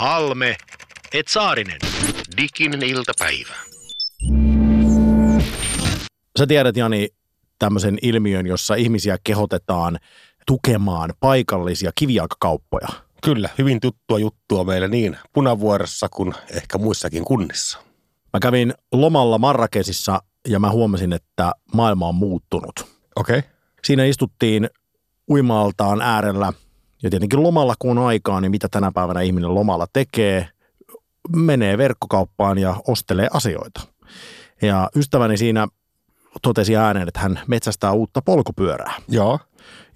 [0.00, 0.56] Halme,
[1.12, 1.78] et Saarinen.
[2.36, 3.54] Diginen iltapäivä.
[6.38, 7.08] Sä tiedät, Jani,
[7.58, 9.98] tämmöisen ilmiön, jossa ihmisiä kehotetaan
[10.46, 12.88] tukemaan paikallisia kivijalkakauppoja.
[13.22, 17.78] Kyllä, hyvin tuttua juttua meille niin Punavuoressa kuin ehkä muissakin kunnissa.
[18.32, 22.86] Mä kävin lomalla Marrakesissa ja mä huomasin, että maailma on muuttunut.
[23.16, 23.38] Okei.
[23.38, 23.50] Okay.
[23.84, 24.70] Siinä istuttiin
[25.30, 26.52] uimaaltaan äärellä
[27.02, 30.48] ja tietenkin lomalla kun on aikaa, niin mitä tänä päivänä ihminen lomalla tekee,
[31.36, 33.80] menee verkkokauppaan ja ostelee asioita.
[34.62, 35.68] Ja ystäväni siinä
[36.42, 38.94] totesi ääneen, että hän metsästää uutta polkupyörää.
[39.08, 39.38] Joo.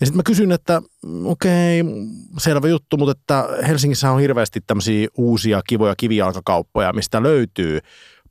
[0.01, 0.83] Ja sitten mä kysyin, että
[1.25, 1.93] okei, okay,
[2.39, 7.79] selvä juttu, mutta että Helsingissä on hirveästi tämmöisiä uusia kivoja kivijalkakauppoja, mistä löytyy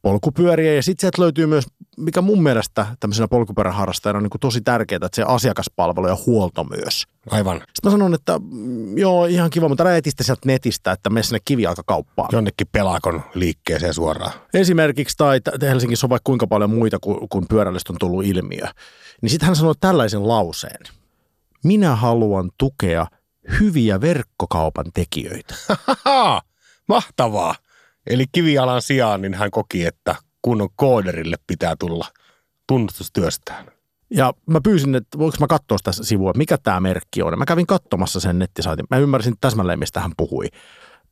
[0.03, 1.65] polkupyöriä ja sitten sieltä löytyy myös,
[1.97, 7.03] mikä mun mielestä tämmöisenä polkupyöräharrastajana on niin tosi tärkeää, että se asiakaspalvelu ja huolto myös.
[7.31, 7.57] Aivan.
[7.57, 11.23] Sitten mä sanon, että mm, joo, ihan kiva, mutta älä etistä sieltä netistä, että mene
[11.23, 12.29] sinne kivijalkakauppaan.
[12.31, 14.33] Jonnekin pelakon liikkeeseen suoraan.
[14.53, 18.65] Esimerkiksi, tai Helsingissä on vaikka kuinka paljon muita, kun, kun pyörällistä on tullut ilmiö.
[19.21, 20.83] Niin sitten hän sanoi tällaisen lauseen.
[21.63, 23.07] Minä haluan tukea
[23.59, 25.55] hyviä verkkokaupan tekijöitä.
[26.87, 27.55] Mahtavaa.
[28.07, 32.05] Eli kivialan sijaan niin hän koki, että kunnon kooderille pitää tulla
[32.67, 33.65] tunnustustyöstään.
[34.09, 37.33] Ja mä pyysin, että voinko mä katsoa sitä sivua, mikä tämä merkki on.
[37.33, 38.85] Ja mä kävin katsomassa sen nettisaitin.
[38.89, 40.47] Mä ymmärsin täsmälleen, mistä hän puhui.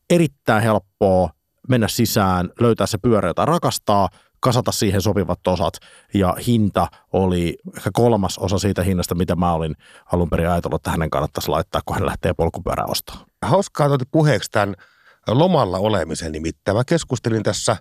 [0.10, 1.30] Erittäin helppoa
[1.70, 5.74] mennä sisään, löytää se pyörä, jota rakastaa, kasata siihen sopivat osat.
[6.14, 10.92] Ja hinta oli ehkä kolmas osa siitä hinnasta, mitä mä olin alun perin ajatellut, että
[10.92, 13.26] hänen kannattaisi laittaa, kun hän lähtee polkupyörää ostamaan.
[13.42, 14.76] Hauskaa tuoti puheeksi tämän
[15.28, 16.78] lomalla olemisen nimittäin.
[16.78, 17.78] Mä keskustelin tässä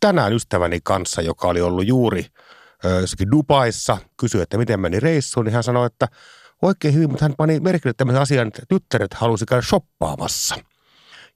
[0.00, 2.26] tänään ystäväni kanssa, joka oli ollut juuri
[3.00, 6.08] jossakin Dubaissa, kysyi, että miten meni reissuun, niin hän sanoi, että
[6.62, 10.56] oikein hyvin, mutta hän pani merkille tämmöisen asian, että tyttäret halusi käydä shoppaamassa.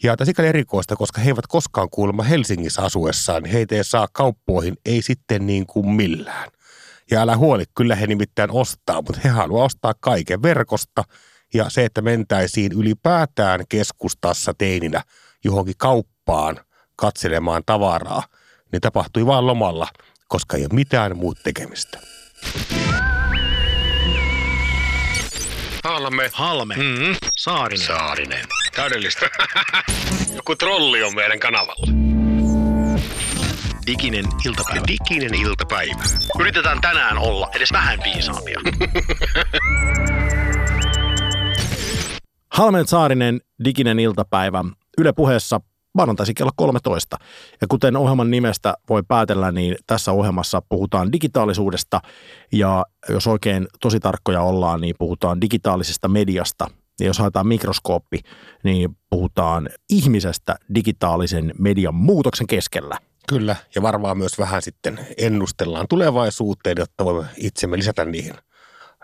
[0.02, 4.08] Ja tämä sikäli erikoista, koska he eivät koskaan kuulemma Helsingissä asuessaan, niin heitä ei saa
[4.12, 6.50] kauppoihin, ei sitten niin kuin millään.
[7.10, 11.04] Ja älä huoli, kyllä he nimittäin ostaa, mutta he haluaa ostaa kaiken verkosta.
[11.54, 15.02] Ja se, että mentäisiin ylipäätään keskustassa teininä
[15.44, 16.56] johonkin kauppaan
[16.96, 18.22] katselemaan tavaraa,
[18.72, 19.88] niin tapahtui vain lomalla,
[20.28, 21.98] koska ei ole mitään muut tekemistä.
[25.84, 26.30] Halme.
[26.32, 27.16] Halme, Mm-hmm.
[27.38, 27.86] Saarinen.
[27.86, 28.44] Saarinen.
[28.76, 29.26] Täydellistä.
[30.36, 31.86] Joku trolli on meidän kanavalla.
[33.86, 34.82] Diginen iltapäivä.
[34.88, 36.02] Diginen iltapäivä.
[36.40, 38.60] Yritetään tänään olla edes vähän viisaampia.
[42.52, 44.64] Halmen Saarinen, diginen iltapäivä.
[44.98, 45.60] Yle puheessa
[45.94, 47.16] maanantaisin kello 13.
[47.60, 52.00] Ja kuten ohjelman nimestä voi päätellä, niin tässä ohjelmassa puhutaan digitaalisuudesta
[52.52, 56.66] ja jos oikein tosi tarkkoja ollaan, niin puhutaan digitaalisesta mediasta.
[57.00, 58.18] Ja jos haetaan mikroskooppi,
[58.64, 62.98] niin puhutaan ihmisestä digitaalisen median muutoksen keskellä.
[63.28, 68.34] Kyllä, ja varmaan myös vähän sitten ennustellaan tulevaisuuteen, jotta voimme itsemme lisätä niihin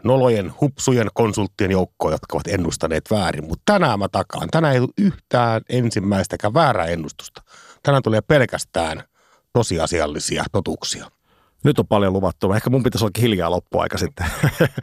[0.04, 3.44] nolojen, hupsujen konsulttien joukkoon, jotka ovat ennustaneet väärin.
[3.44, 4.48] Mutta tänään mä takaan.
[4.50, 7.42] Tänään ei tule yhtään ensimmäistäkään väärää ennustusta.
[7.82, 9.02] Tänään tulee pelkästään
[9.52, 11.10] tosiasiallisia totuuksia.
[11.64, 12.52] Nyt on paljon luvattu.
[12.52, 14.26] Ehkä mun pitäisi olla hiljaa loppuaika sitten.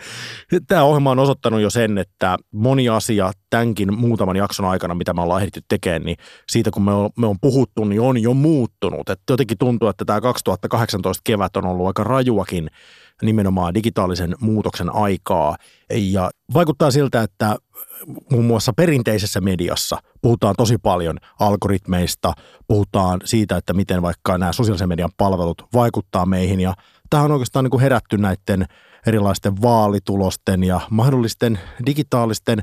[0.68, 5.22] Tämä ohjelma on osoittanut jo sen, että moni asia tämänkin muutaman jakson aikana, mitä me
[5.22, 6.18] ollaan ehditty tekemään, niin
[6.50, 9.10] siitä kun me on, me on puhuttu, niin on jo muuttunut.
[9.10, 12.70] Et jotenkin tuntuu, että tämä 2018 kevät on ollut aika rajuakin
[13.22, 15.56] nimenomaan digitaalisen muutoksen aikaa.
[15.90, 17.56] Ja vaikuttaa siltä, että
[18.32, 22.34] muun muassa perinteisessä mediassa puhutaan tosi paljon algoritmeista,
[22.68, 26.60] puhutaan siitä, että miten vaikka nämä sosiaalisen median palvelut vaikuttaa meihin.
[26.60, 26.74] Ja
[27.10, 28.66] tähän on oikeastaan niin kuin herätty näiden
[29.08, 32.60] erilaisten vaalitulosten ja mahdollisten digitaalisten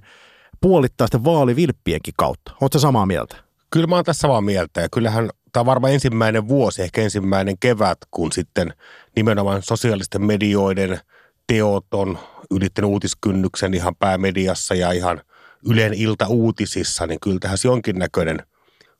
[0.61, 2.53] puolittaisten vaalivilppienkin kautta.
[2.61, 3.37] Oletko samaa mieltä?
[3.71, 7.59] Kyllä mä oon tässä samaa mieltä ja kyllähän tämä on varmaan ensimmäinen vuosi, ehkä ensimmäinen
[7.61, 8.75] kevät, kun sitten
[9.17, 11.01] nimenomaan sosiaalisten medioiden
[11.47, 12.19] teot on
[12.51, 15.23] ylittänyt uutiskynnyksen ihan päämediassa ja ihan
[15.65, 18.39] Ylen ilta uutisissa, niin kyllä tähän jonkinnäköinen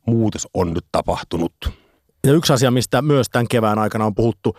[0.07, 1.53] muutos on nyt tapahtunut.
[2.27, 4.57] Ja yksi asia, mistä myös tämän kevään aikana on puhuttu,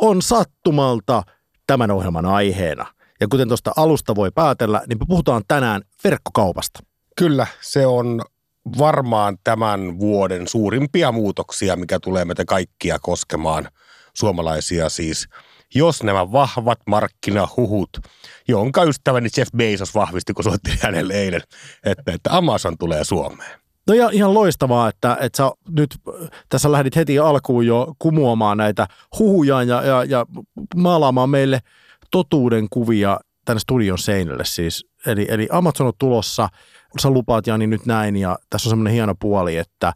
[0.00, 1.22] on sattumalta
[1.66, 2.86] tämän ohjelman aiheena.
[3.20, 6.80] Ja kuten tuosta alusta voi päätellä, niin me puhutaan tänään verkkokaupasta.
[7.16, 8.22] Kyllä, se on
[8.78, 13.68] varmaan tämän vuoden suurimpia muutoksia, mikä tulee meitä kaikkia koskemaan
[14.14, 15.28] suomalaisia siis.
[15.74, 17.90] Jos nämä vahvat markkinahuhut,
[18.48, 21.42] jonka ystäväni Jeff Bezos vahvisti, kun soitti hänelle eilen,
[21.84, 23.60] että, että Amazon tulee Suomeen.
[23.86, 25.94] No ja ihan loistavaa, että, että sä nyt
[26.48, 28.86] tässä lähdit heti alkuun jo kumuamaan näitä
[29.18, 30.26] huhuja ja, ja, ja
[30.76, 31.60] maalaamaan meille
[32.10, 34.86] totuuden kuvia tänne studion seinälle siis.
[35.06, 36.48] Eli, eli Amazon on tulossa–
[36.98, 39.92] sä lupaat Jani nyt näin ja tässä on semmoinen hieno puoli, että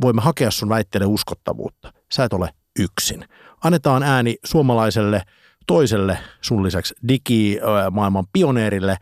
[0.00, 1.92] voimme hakea sun väitteelle uskottavuutta.
[2.12, 3.24] Sä et ole yksin.
[3.64, 5.22] Annetaan ääni suomalaiselle
[5.66, 8.96] toiselle sun lisäksi digimaailman pioneerille,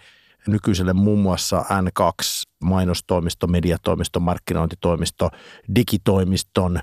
[0.46, 5.30] nykyiselle muun muassa N2 mainostoimisto, mediatoimisto, markkinointitoimisto,
[5.76, 6.80] digitoimiston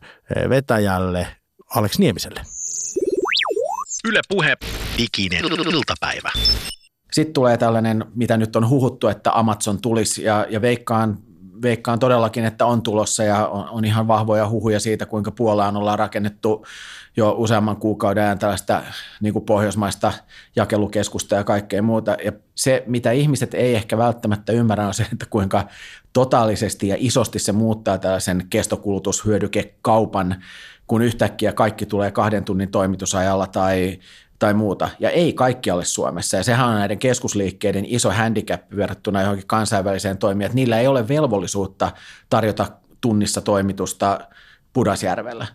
[0.49, 1.27] vetäjälle
[1.75, 2.41] Alex Niemiselle.
[4.05, 4.57] Yle Puhe,
[4.97, 5.41] diginen
[5.73, 6.31] iltapäivä.
[7.11, 11.17] Sitten tulee tällainen, mitä nyt on huhuttu, että Amazon tulisi ja, ja veikkaan,
[11.61, 15.99] veikkaan todellakin, että on tulossa ja on, on ihan vahvoja huhuja siitä, kuinka Puolaan ollaan
[15.99, 16.65] rakennettu
[17.17, 18.83] jo useamman kuukauden ajan tällaista
[19.21, 20.13] niin kuin pohjoismaista
[20.55, 22.17] jakelukeskusta ja kaikkea muuta.
[22.25, 25.67] Ja se, mitä ihmiset ei ehkä välttämättä ymmärrä, on se, että kuinka
[26.13, 30.43] totaalisesti ja isosti se muuttaa tällaisen kestokulutushyödykekaupan,
[30.87, 33.99] kun yhtäkkiä kaikki tulee kahden tunnin toimitusajalla tai
[34.39, 34.89] tai muuta.
[34.99, 36.37] Ja ei kaikkialle Suomessa.
[36.37, 41.07] Ja sehän on näiden keskusliikkeiden iso handicap verrattuna johonkin kansainväliseen toimijaan, että niillä ei ole
[41.07, 41.91] velvollisuutta
[42.29, 42.67] tarjota
[43.01, 44.19] tunnissa toimitusta
[44.73, 45.47] Pudasjärvellä.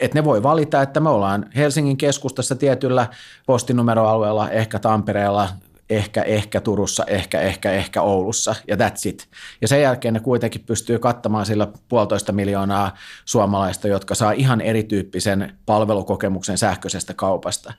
[0.00, 3.06] Et ne voi valita, että me ollaan Helsingin keskustassa tietyllä
[3.46, 5.48] postinumeroalueella, ehkä Tampereella,
[5.90, 9.28] ehkä, ehkä Turussa, ehkä, ehkä, ehkä Oulussa ja that's it.
[9.60, 15.58] Ja sen jälkeen ne kuitenkin pystyy kattamaan sillä puolitoista miljoonaa suomalaista, jotka saa ihan erityyppisen
[15.66, 17.72] palvelukokemuksen sähköisestä kaupasta.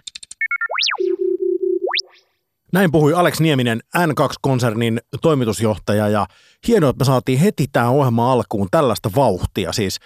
[2.74, 6.26] Näin puhui Alex Nieminen, N2-konsernin toimitusjohtaja ja
[6.68, 9.74] hienoa, että me saatiin heti tämä ohjelma alkuun tällaista vauhtia.
[9.74, 10.00] Siis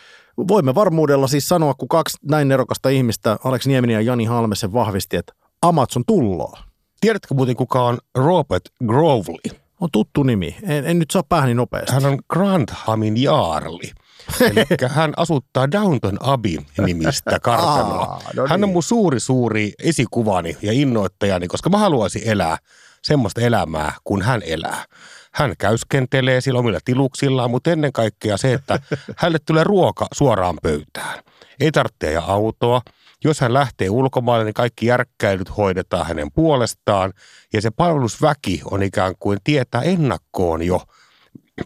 [0.48, 5.18] voimme varmuudella siis sanoa, kun kaksi näin nerokasta ihmistä, Alex Nieminen ja Jani Halmesen vahvisti,
[5.18, 6.58] että Amazon tulloo.
[7.02, 9.58] Tiedätkö muuten, kuka on Robert Grovely?
[9.82, 10.56] On tuttu nimi.
[10.64, 11.94] En, en nyt saa päähäni nopeasti.
[11.94, 13.92] Hän on Grandhamin jaarli.
[14.42, 18.04] Eli hän asuttaa Downton Abbey-nimistä kartanoa.
[18.04, 18.74] Aa, no Hän on niin.
[18.74, 22.58] mun suuri, suuri esikuvani ja innoittajani, koska mä haluaisin elää
[23.02, 24.86] semmoista elämää, kun hän elää.
[25.34, 28.80] Hän käyskentelee sillä omilla tiluksillaan, mutta ennen kaikkea se, että
[29.18, 31.20] hänelle tulee ruoka suoraan pöytään.
[31.60, 32.82] Ei tarvitse ajaa autoa.
[33.24, 37.14] Jos hän lähtee ulkomaille, niin kaikki järkkäilyt hoidetaan hänen puolestaan.
[37.54, 40.82] Ja se palvelusväki on ikään kuin tietää ennakkoon jo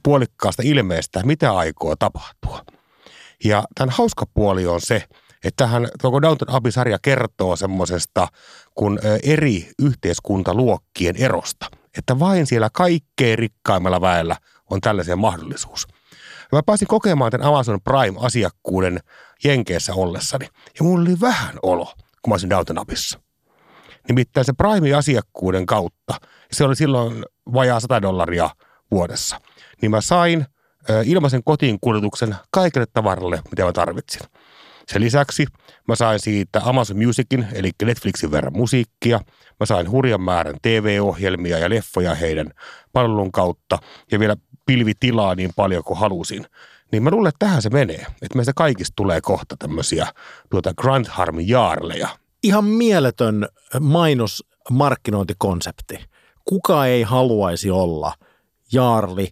[0.04, 2.66] puolikkaasta ilmeestä, mitä aikoo tapahtua.
[3.44, 5.04] Ja tämän hauska puoli on se,
[5.44, 8.28] että hän, koko Downton Abbey-sarja kertoo semmoisesta
[8.76, 11.66] kun eri yhteiskuntaluokkien erosta.
[11.98, 14.38] Että vain siellä kaikkein rikkaimmalla väellä
[14.70, 15.88] on tällaisen mahdollisuus.
[16.52, 19.00] Mä pääsin kokemaan tämän Amazon Prime-asiakkuuden
[19.44, 20.46] Jenkeissä ollessani.
[20.80, 23.20] Ja mulla oli vähän olo, kun mä olisin Downton Abbeyssa.
[24.10, 26.14] Nimittäin se Prime-asiakkuuden kautta,
[26.52, 28.50] se oli silloin vajaa 100 dollaria
[28.92, 29.42] vuodessa,
[29.82, 30.46] niin mä sain
[31.06, 34.22] ilmaisen kotiin kuljetuksen kaikille tavaralle, mitä mä tarvitsin.
[34.88, 35.46] Sen lisäksi
[35.88, 39.20] mä sain siitä Amazon Musicin, eli Netflixin verran musiikkia.
[39.60, 42.52] Mä sain hurjan määrän TV-ohjelmia ja leffoja heidän
[42.94, 43.78] palvelun kautta
[44.12, 44.36] ja vielä
[44.66, 46.46] pilvitilaa niin paljon kuin halusin.
[46.92, 48.06] Niin mä luulen, että tähän se menee.
[48.22, 50.08] Että meistä kaikista tulee kohta tämmöisiä
[50.50, 52.08] tuota Grand Harm jaarleja.
[52.44, 53.48] Ihan mieletön
[53.80, 56.00] mainosmarkkinointikonsepti.
[56.46, 58.14] Kuka ei haluaisi olla
[58.72, 59.30] Jaarli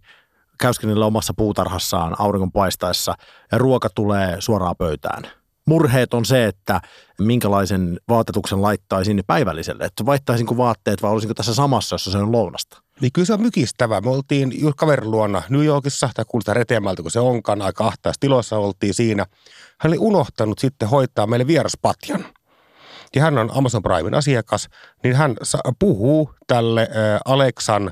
[0.59, 3.15] käyskennellä omassa puutarhassaan auringon paistaessa
[3.51, 5.23] ja ruoka tulee suoraan pöytään.
[5.65, 6.81] Murheet on se, että
[7.19, 9.83] minkälaisen vaatetuksen laittaisin päivälliselle.
[9.83, 12.81] Että vaihtaisinko vaatteet vai olisinko tässä samassa, jossa se on lounasta.
[13.01, 14.01] Niin kyllä se on mykistävä.
[14.01, 18.19] Me oltiin just kaverin luona New Yorkissa, tai kuulostaa reteämältä kuin se onkaan, aika ahtaassa
[18.19, 19.25] tiloissa oltiin siinä.
[19.79, 22.25] Hän oli unohtanut sitten hoitaa meille vieraspatjan.
[23.15, 24.67] Ja hän on Amazon Primein asiakas,
[25.03, 25.35] niin hän
[25.79, 27.91] puhuu tälle ä, Alexan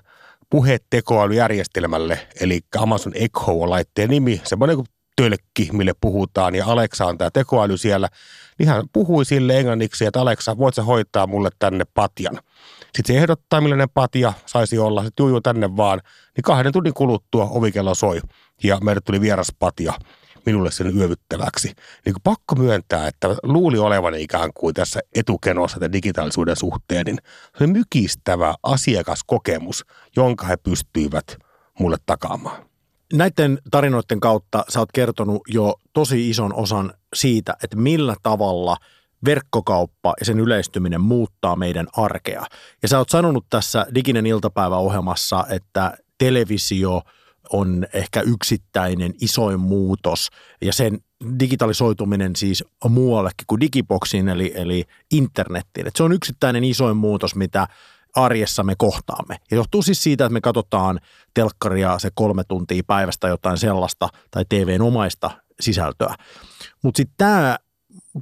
[0.49, 7.17] puhetekoälyjärjestelmälle, eli Amazon Echo on laitteen nimi, semmoinen kuin tölkki, mille puhutaan, ja Alexa on
[7.17, 8.09] tämä tekoäly siellä,
[8.59, 12.39] niin hän puhui sille englanniksi, että Alexa, voit sä hoitaa mulle tänne patjan.
[12.95, 16.01] Sitten se ehdottaa, millainen patja saisi olla, sitten juu, tänne vaan,
[16.35, 18.21] niin kahden tunnin kuluttua ovikello soi,
[18.63, 19.93] ja meille tuli vieras patja
[20.47, 21.67] minulle sen yövyttäväksi.
[22.05, 27.17] Niin kuin pakko myöntää, että luuli olevan ikään kuin tässä etukenossa tämän digitaalisuuden suhteen, niin
[27.59, 29.85] se mykistävä asiakaskokemus,
[30.15, 31.37] jonka he pystyivät
[31.79, 32.65] mulle takaamaan.
[33.13, 38.77] Näiden tarinoiden kautta sä oot kertonut jo tosi ison osan siitä, että millä tavalla
[39.25, 42.45] verkkokauppa ja sen yleistyminen muuttaa meidän arkea.
[42.81, 47.01] Ja sä oot sanonut tässä Diginen iltapäiväohjelmassa, että televisio
[47.53, 50.29] on ehkä yksittäinen isoin muutos
[50.61, 50.99] ja sen
[51.39, 55.87] digitalisoituminen siis muuallekin kuin digiboksiin eli, eli internettiin.
[55.87, 57.67] Et se on yksittäinen isoin muutos, mitä
[58.15, 59.35] arjessa me kohtaamme.
[59.51, 60.99] Ja johtuu siis siitä, että me katsotaan
[61.33, 66.15] telkkaria se kolme tuntia päivästä jotain sellaista tai TVn omaista sisältöä.
[66.83, 67.57] Mutta sitten tämä,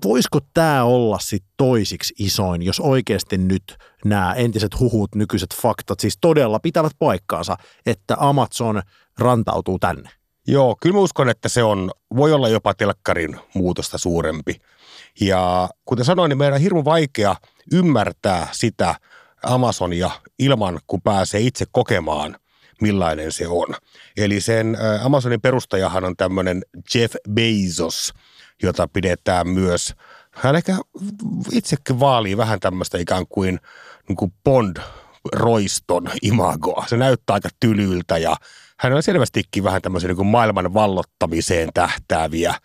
[0.05, 6.17] voisiko tämä olla sitten toisiksi isoin, jos oikeasti nyt nämä entiset huhut, nykyiset faktat siis
[6.21, 8.81] todella pitävät paikkaansa, että Amazon
[9.19, 10.09] rantautuu tänne?
[10.47, 14.61] Joo, kyllä mä uskon, että se on, voi olla jopa telkkarin muutosta suurempi.
[15.21, 17.35] Ja kuten sanoin, niin meidän on hirmu vaikea
[17.71, 18.95] ymmärtää sitä
[19.43, 22.37] Amazonia ilman, kun pääsee itse kokemaan,
[22.81, 23.67] millainen se on.
[24.17, 26.63] Eli sen Amazonin perustajahan on tämmöinen
[26.95, 28.13] Jeff Bezos,
[28.63, 29.93] jota pidetään myös,
[30.31, 30.77] hän ehkä
[31.51, 33.59] itsekin vaalii vähän tämmöistä ikään kuin,
[34.07, 34.77] niin kuin Bond
[35.33, 36.85] roiston imagoa.
[36.87, 38.35] Se näyttää aika tylyltä ja
[38.79, 42.55] hän on selvästikin vähän tämmöisen niin kuin maailman vallottamiseen tähtääviä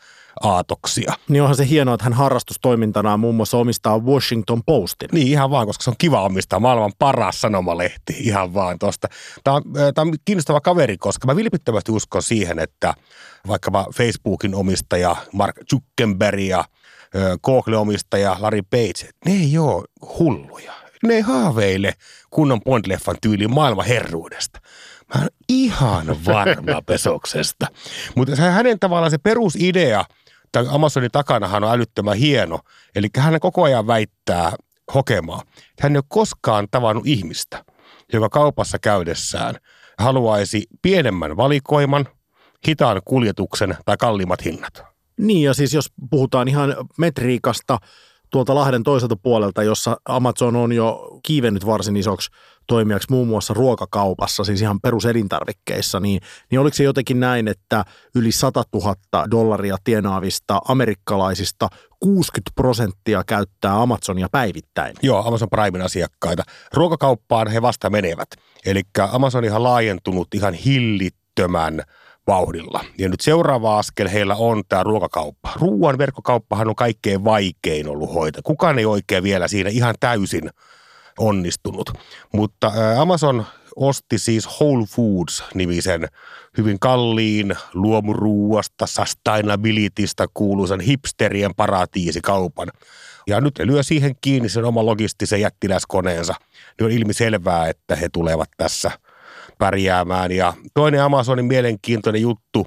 [0.41, 1.13] aatoksia.
[1.29, 5.09] Niin onhan se hienoa, että hän harrastustoimintanaan muun muassa omistaa Washington Postin.
[5.13, 9.09] Niin ihan vaan, koska se on kiva omistaa maailman paras sanomalehti ihan vaan tuosta.
[9.45, 9.63] Tämä on,
[9.95, 12.95] tämä on kiinnostava kaveri, koska mä vilpittömästi uskon siihen, että
[13.49, 16.65] vaikkapa Facebookin omistaja Mark Zuckerberg ja
[17.45, 19.85] Google-omistaja Larry Page, ne ei ole
[20.19, 20.73] hulluja.
[21.03, 21.95] Ne ei haaveile
[22.31, 24.61] kunnon Bond-leffan tyyliin maailman herruudesta.
[25.15, 27.67] Mä oon ihan varma pesoksesta.
[28.17, 30.05] Mutta hänen tavallaan se perusidea–
[30.53, 32.59] tämän Amazonin takanahan on älyttömän hieno.
[32.95, 34.53] Eli hän koko ajan väittää
[34.95, 35.43] hokemaa.
[35.81, 37.65] Hän ei ole koskaan tavannut ihmistä,
[38.13, 39.55] joka kaupassa käydessään
[39.99, 42.09] haluaisi pienemmän valikoiman,
[42.67, 44.83] hitaan kuljetuksen tai kalliimmat hinnat.
[45.19, 47.79] Niin ja siis jos puhutaan ihan metriikasta
[48.31, 52.31] tuolta Lahden toiselta puolelta, jossa Amazon on jo kiivennyt varsin isoksi
[52.67, 56.21] toimijaksi muun muassa ruokakaupassa, siis ihan peruselintarvikkeissa, niin,
[56.51, 57.85] niin oliko se jotenkin näin, että
[58.15, 58.95] yli 100 000
[59.31, 61.69] dollaria tienaavista amerikkalaisista
[62.01, 64.95] 60 prosenttia käyttää Amazonia päivittäin?
[65.03, 66.43] Joo, Amazon Primein asiakkaita.
[66.75, 68.29] Ruokakauppaan he vasta menevät.
[68.67, 68.83] Eli
[69.13, 71.83] Amazon ihan laajentunut ihan hillittömän
[72.31, 72.85] vauhdilla.
[72.99, 75.53] Ja nyt seuraava askel heillä on tämä ruokakauppa.
[75.57, 78.43] Ruoan verkkokauppahan on kaikkein vaikein ollut hoitaa.
[78.45, 80.51] Kukaan ei oikein vielä siinä ihan täysin
[81.19, 81.91] onnistunut.
[82.33, 83.47] Mutta Amazon
[83.77, 86.09] osti siis Whole Foods-nimisen
[86.59, 92.69] hyvin kalliin luomuruuasta, sustainabilitystä kuuluisan hipsterien paratiisikaupan.
[93.27, 96.35] Ja nyt ne lyö siihen kiinni sen oma logistisen jättiläiskoneensa.
[96.79, 98.91] Niin on ilmi selvää, että he tulevat tässä
[99.61, 100.33] pärjäämään.
[100.33, 102.67] Ja toinen Amazonin mielenkiintoinen juttu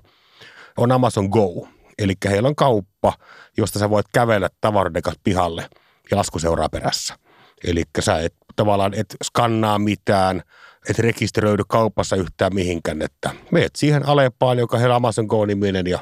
[0.78, 1.68] on Amazon Go.
[2.00, 3.14] Eli heillä on kauppa,
[3.58, 5.70] josta sä voit kävellä tavaroiden pihalle
[6.12, 7.16] ja lasku seuraa perässä.
[7.64, 10.42] Eli sä et tavallaan et skannaa mitään,
[10.90, 16.00] et rekisteröidy kaupassa yhtään mihinkään, että meet siihen Alepaan, joka heillä Amazon Go-niminen ja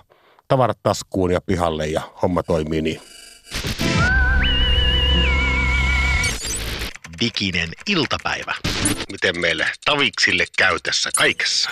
[0.47, 3.01] tavarat taskuun ja pihalle ja homma toimii niin.
[7.21, 8.55] Diginen iltapäivä.
[9.11, 11.69] Miten meille taviksille käy tässä kaikessa?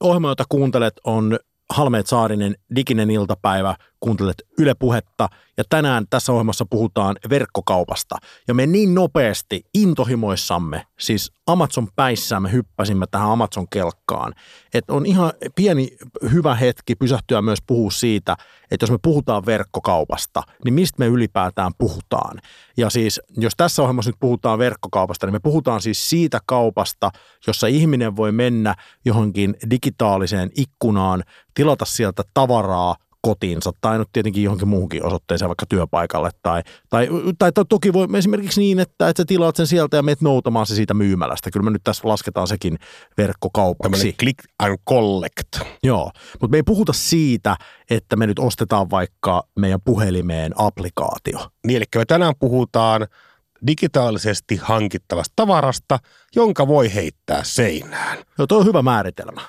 [0.00, 1.38] Ohjelma, jota kuuntelet, on
[1.70, 8.16] Halmeet Saarinen, Diginen iltapäivä, kuuntelet Yle Puhetta ja tänään tässä ohjelmassa puhutaan verkkokaupasta.
[8.48, 14.34] Ja me niin nopeasti intohimoissamme, siis Amazon päissä me hyppäsimme tähän Amazon kelkkaan,
[14.74, 15.96] että on ihan pieni
[16.32, 18.36] hyvä hetki pysähtyä myös puhua siitä,
[18.70, 22.38] että jos me puhutaan verkkokaupasta, niin mistä me ylipäätään puhutaan.
[22.76, 27.10] Ja siis jos tässä ohjelmassa nyt puhutaan verkkokaupasta, niin me puhutaan siis siitä kaupasta,
[27.46, 28.74] jossa ihminen voi mennä
[29.04, 31.24] johonkin digitaaliseen ikkunaan,
[31.54, 36.30] tilata sieltä tavaraa, kotiinsa tai nyt tietenkin johonkin muuhunkin osoitteeseen, vaikka työpaikalle.
[36.42, 37.08] Tai, tai,
[37.38, 40.66] tai, tai toki voi esimerkiksi niin, että, että sä tilaat sen sieltä ja meet noutamaan
[40.66, 41.50] se siitä myymälästä.
[41.50, 42.78] Kyllä me nyt tässä lasketaan sekin
[43.18, 44.12] verkkokaupaksi.
[44.12, 45.60] click and collect.
[45.82, 46.10] Joo,
[46.40, 47.56] mutta me ei puhuta siitä,
[47.90, 51.38] että me nyt ostetaan vaikka meidän puhelimeen applikaatio.
[51.66, 53.06] Niin, eli me tänään puhutaan
[53.66, 55.98] digitaalisesti hankittavasta tavarasta,
[56.36, 58.18] jonka voi heittää seinään.
[58.38, 59.40] Joo, tuo on hyvä määritelmä.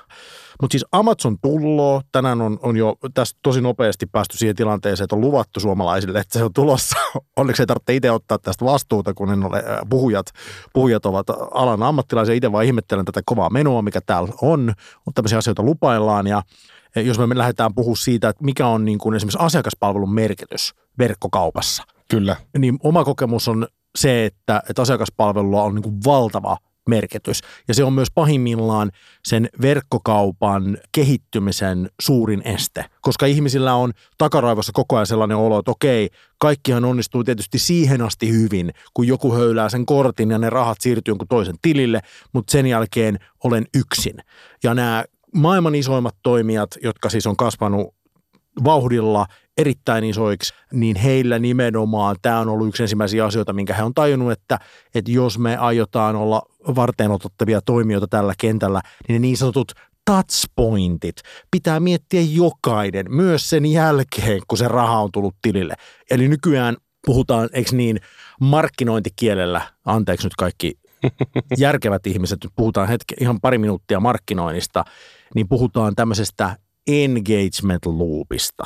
[0.62, 5.16] Mutta siis Amazon tulloo, tänään on, on jo tässä tosi nopeasti päästy siihen tilanteeseen, että
[5.16, 6.96] on luvattu suomalaisille, että se on tulossa.
[7.38, 10.26] Onneksi ei tarvitse itse ottaa tästä vastuuta, kun en ole, äh, puhujat,
[10.74, 12.36] puhujat ovat alan ammattilaisia.
[12.36, 14.74] Itse vaan ihmettelen tätä kovaa menoa, mikä täällä on.
[15.06, 16.44] Mutta tämmöisiä asioita lupaillaan ja
[16.96, 21.84] jos me lähdetään puhua siitä, että mikä on niin kuin esimerkiksi asiakaspalvelun merkitys verkkokaupassa.
[22.10, 22.36] Kyllä.
[22.58, 26.58] Niin oma kokemus on se, että, että asiakaspalvelulla on niin kuin valtava
[26.90, 27.42] merkitys.
[27.68, 28.92] Ja se on myös pahimmillaan
[29.26, 36.10] sen verkkokaupan kehittymisen suurin este, koska ihmisillä on takaraivossa koko ajan sellainen olo, että okei,
[36.40, 41.12] kaikkihan onnistuu tietysti siihen asti hyvin, kun joku höylää sen kortin ja ne rahat siirtyy
[41.12, 42.00] jonkun toisen tilille,
[42.34, 44.18] mutta sen jälkeen olen yksin.
[44.64, 45.04] Ja nämä
[45.36, 47.96] maailman isoimmat toimijat, jotka siis on kasvanut
[48.64, 49.26] vauhdilla
[49.58, 54.32] erittäin isoiksi, niin heillä nimenomaan tämä on ollut yksi ensimmäisiä asioita, minkä he on tajunnut,
[54.32, 54.60] että,
[54.96, 59.72] että jos me aiotaan olla varteenotettavia toimijoita tällä kentällä, niin ne niin sanotut
[60.06, 61.16] touchpointit
[61.52, 65.74] pitää miettiä jokainen, myös sen jälkeen, kun se raha on tullut tilille.
[66.12, 68.00] Eli nykyään puhutaan, eikö niin,
[68.42, 70.80] markkinointikielellä, anteeksi nyt kaikki
[71.58, 74.86] järkevät ihmiset, nyt puhutaan hetki, ihan pari minuuttia markkinoinnista,
[75.36, 76.58] niin puhutaan tämmöisestä
[76.90, 78.64] engagement loopista.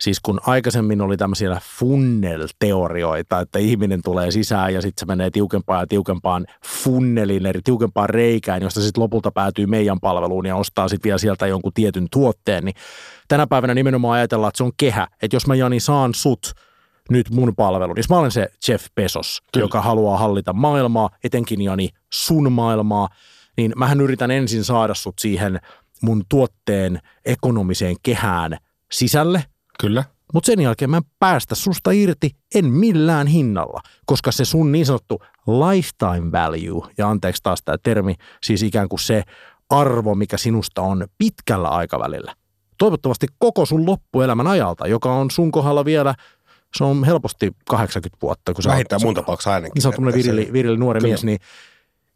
[0.00, 5.80] Siis kun aikaisemmin oli tämmöisiä funnel-teorioita, että ihminen tulee sisään ja sitten se menee tiukempaan
[5.80, 11.08] ja tiukempaan funnelin, eli tiukempaan reikään, josta sitten lopulta päätyy meidän palveluun ja ostaa sitten
[11.08, 12.74] vielä sieltä jonkun tietyn tuotteen, niin
[13.28, 15.08] tänä päivänä nimenomaan ajatellaan, että se on kehä.
[15.22, 16.52] Että jos mä Jani saan sut
[17.10, 19.64] nyt mun palvelu, niin mä olen se Jeff Bezos, Kyllä.
[19.64, 23.08] joka haluaa hallita maailmaa, etenkin Jani sun maailmaa,
[23.56, 25.60] niin mähän yritän ensin saada sut siihen–
[26.04, 28.56] mun tuotteen ekonomiseen kehään
[28.92, 29.44] sisälle.
[29.80, 30.04] Kyllä.
[30.34, 34.86] Mutta sen jälkeen mä en päästä susta irti, en millään hinnalla, koska se sun niin
[34.86, 39.22] sanottu lifetime value, ja anteeksi taas tämä termi, siis ikään kuin se
[39.70, 42.34] arvo, mikä sinusta on pitkällä aikavälillä.
[42.78, 46.14] Toivottavasti koko sun loppuelämän ajalta, joka on sun kohdalla vielä,
[46.76, 48.54] se on helposti 80 vuotta.
[48.54, 49.82] Kun Vähintään mun tapauksessa ainakin.
[49.82, 51.12] Sä oot virili, virili nuori Kyllä.
[51.12, 51.38] mies, niin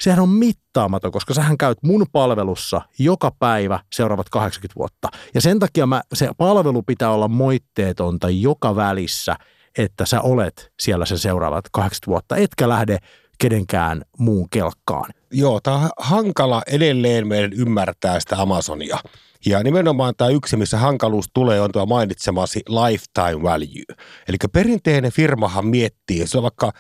[0.00, 5.08] sehän on mittaamaton, koska sähän käyt mun palvelussa joka päivä seuraavat 80 vuotta.
[5.34, 9.36] Ja sen takia mä, se palvelu pitää olla moitteetonta joka välissä,
[9.78, 12.98] että sä olet siellä se seuraavat 80 vuotta, etkä lähde
[13.38, 15.10] kenenkään muun kelkkaan.
[15.32, 18.98] Joo, tämä on hankala edelleen meidän ymmärtää sitä Amazonia.
[19.46, 23.96] Ja nimenomaan tämä yksi, missä hankaluus tulee, on tuo mainitsemasi lifetime value.
[24.28, 26.72] Eli perinteinen firmahan miettii, se on vaikka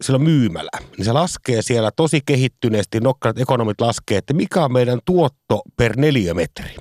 [0.00, 4.98] sillä myymälä, niin se laskee siellä tosi kehittyneesti, nokkaat ekonomit laskee, että mikä on meidän
[5.04, 6.76] tuotto per neliömetri.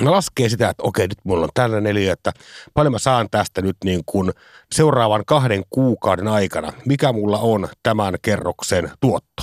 [0.00, 2.32] Ne laskee sitä, että okei, nyt mulla on tällä neliö, että
[2.74, 4.30] paljon mä saan tästä nyt niin kuin
[4.72, 9.42] seuraavan kahden kuukauden aikana, mikä mulla on tämän kerroksen tuotto.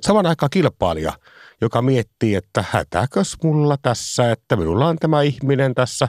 [0.00, 1.12] Saman aikaan kilpailija,
[1.60, 6.08] joka miettii, että hätäkös mulla tässä, että minulla on tämä ihminen tässä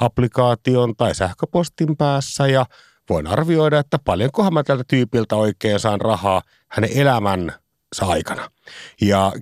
[0.00, 2.66] applikaation tai sähköpostin päässä ja–
[3.08, 7.52] voin arvioida, että paljonkohan mä tältä tyypiltä oikein saan rahaa hänen elämän
[8.00, 8.50] aikana.
[9.00, 9.32] Ja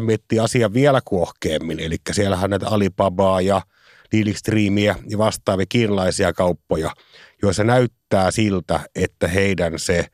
[0.00, 3.62] miettii asiaa vielä kuohkeammin, eli siellähän näitä Alibabaa ja
[4.12, 6.90] Lilistreamia ja vastaavia kiinalaisia kauppoja,
[7.42, 10.06] joissa näyttää siltä, että heidän se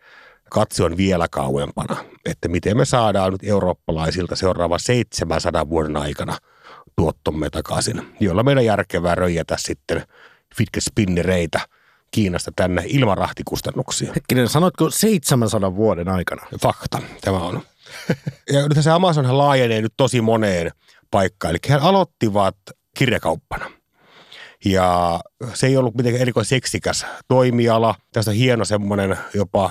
[0.50, 1.96] katse on vielä kauempana.
[2.24, 6.38] Että miten me saadaan nyt eurooppalaisilta seuraava 700 vuoden aikana
[6.96, 10.02] tuottomme takaisin, jolla meidän järkevää röijätä sitten
[10.56, 11.60] fitness-spinnereitä–
[12.14, 14.12] Kiinasta tänne ilman rahtikustannuksia.
[14.14, 16.46] Hetkinen, sanoitko 700 vuoden aikana?
[16.62, 17.62] Fakta, tämä on.
[18.52, 20.70] ja nyt se Amazonhan laajenee nyt tosi moneen
[21.10, 21.50] paikkaan.
[21.50, 22.56] Eli he aloittivat
[22.96, 23.70] kirjakauppana.
[24.64, 25.20] Ja
[25.54, 27.94] se ei ollut mitenkään erikoisen seksikäs toimiala.
[28.12, 29.70] Tästä on hieno semmoinen jopa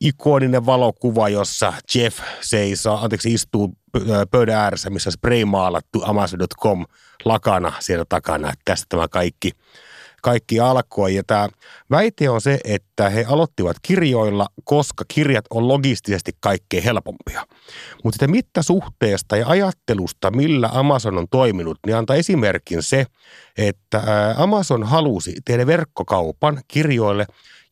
[0.00, 3.74] ikoninen valokuva, jossa Jeff seisoo, anteeksi, istuu
[4.30, 6.86] pöydän ääressä, missä on spraymaalattu Amazon.com
[7.24, 8.48] lakana siellä takana.
[8.52, 9.50] Että tästä tämä kaikki–
[10.22, 11.14] kaikki alkoi.
[11.14, 11.48] Ja tämä
[11.90, 17.46] väite on se, että he aloittivat kirjoilla, koska kirjat on logistisesti kaikkein helpompia.
[18.04, 23.06] Mutta sitten mittasuhteesta ja ajattelusta, millä Amazon on toiminut, niin antaa esimerkin se,
[23.58, 24.02] että
[24.36, 27.26] Amazon halusi tehdä verkkokaupan kirjoille,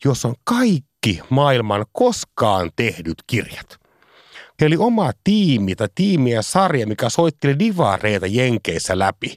[0.04, 3.78] jos on kaikki maailman koskaan tehdyt kirjat–
[4.60, 9.34] Heillä oli oma tiimi tai tiimi ja sarja, mikä soitteli divareita Jenkeissä läpi.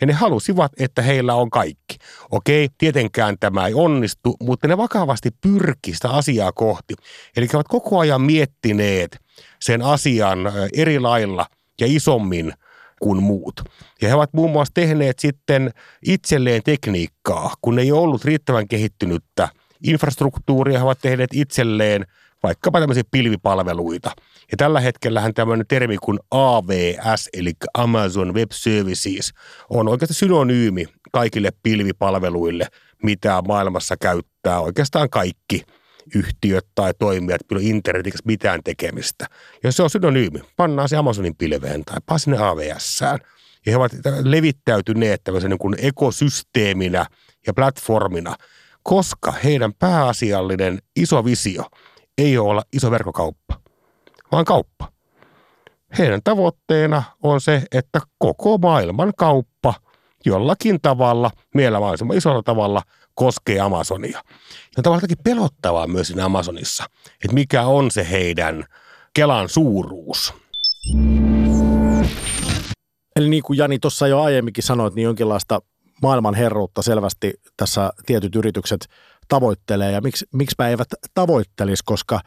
[0.00, 1.96] Ja ne halusivat, että heillä on kaikki.
[2.30, 6.94] Okei, tietenkään tämä ei onnistu, mutta ne vakavasti pyrkivät sitä asiaa kohti.
[7.36, 9.18] Eli he ovat koko ajan miettineet
[9.60, 10.38] sen asian
[10.74, 11.46] eri lailla
[11.80, 12.52] ja isommin
[13.00, 13.60] kuin muut.
[14.02, 15.70] Ja he ovat muun muassa tehneet sitten
[16.06, 19.48] itselleen tekniikkaa, kun ei ollut riittävän kehittynyttä
[19.84, 22.06] infrastruktuuria, he ovat tehneet itselleen
[22.42, 24.10] vaikkapa tämmöisiä pilvipalveluita–
[24.52, 29.32] ja tällä hetkellähän tämmöinen termi kuin AWS, eli Amazon Web Services,
[29.70, 32.66] on oikeastaan synonyymi kaikille pilvipalveluille,
[33.02, 35.62] mitä maailmassa käyttää oikeastaan kaikki
[36.14, 39.26] yhtiöt tai toimijat, on internetin mitään tekemistä.
[39.62, 40.40] Ja se on synonyymi.
[40.56, 43.18] Pannaan se Amazonin pilveen tai paa sinne AWSään.
[43.66, 47.06] Ja he ovat levittäytyneet tämmöisen niin kuin ekosysteeminä
[47.46, 48.36] ja platformina,
[48.82, 51.64] koska heidän pääasiallinen iso visio
[52.18, 53.62] ei ole olla iso verkkokauppa
[54.32, 54.92] vaan kauppa.
[55.98, 59.74] Heidän tavoitteena on se, että koko maailman kauppa
[60.24, 62.82] jollakin tavalla, vielä mahdollisimman isolla tavalla,
[63.14, 64.22] koskee Amazonia.
[64.76, 66.84] Ja tavallaan pelottavaa myös siinä Amazonissa,
[67.24, 68.64] että mikä on se heidän
[69.14, 70.34] Kelan suuruus.
[73.16, 75.60] Eli niin kuin Jani tuossa jo aiemminkin sanoit, niin jonkinlaista
[76.02, 78.86] maailman herruutta selvästi tässä tietyt yritykset
[79.28, 79.92] tavoittelee.
[79.92, 82.20] Ja miksi, miksipä eivät tavoittelisi, koska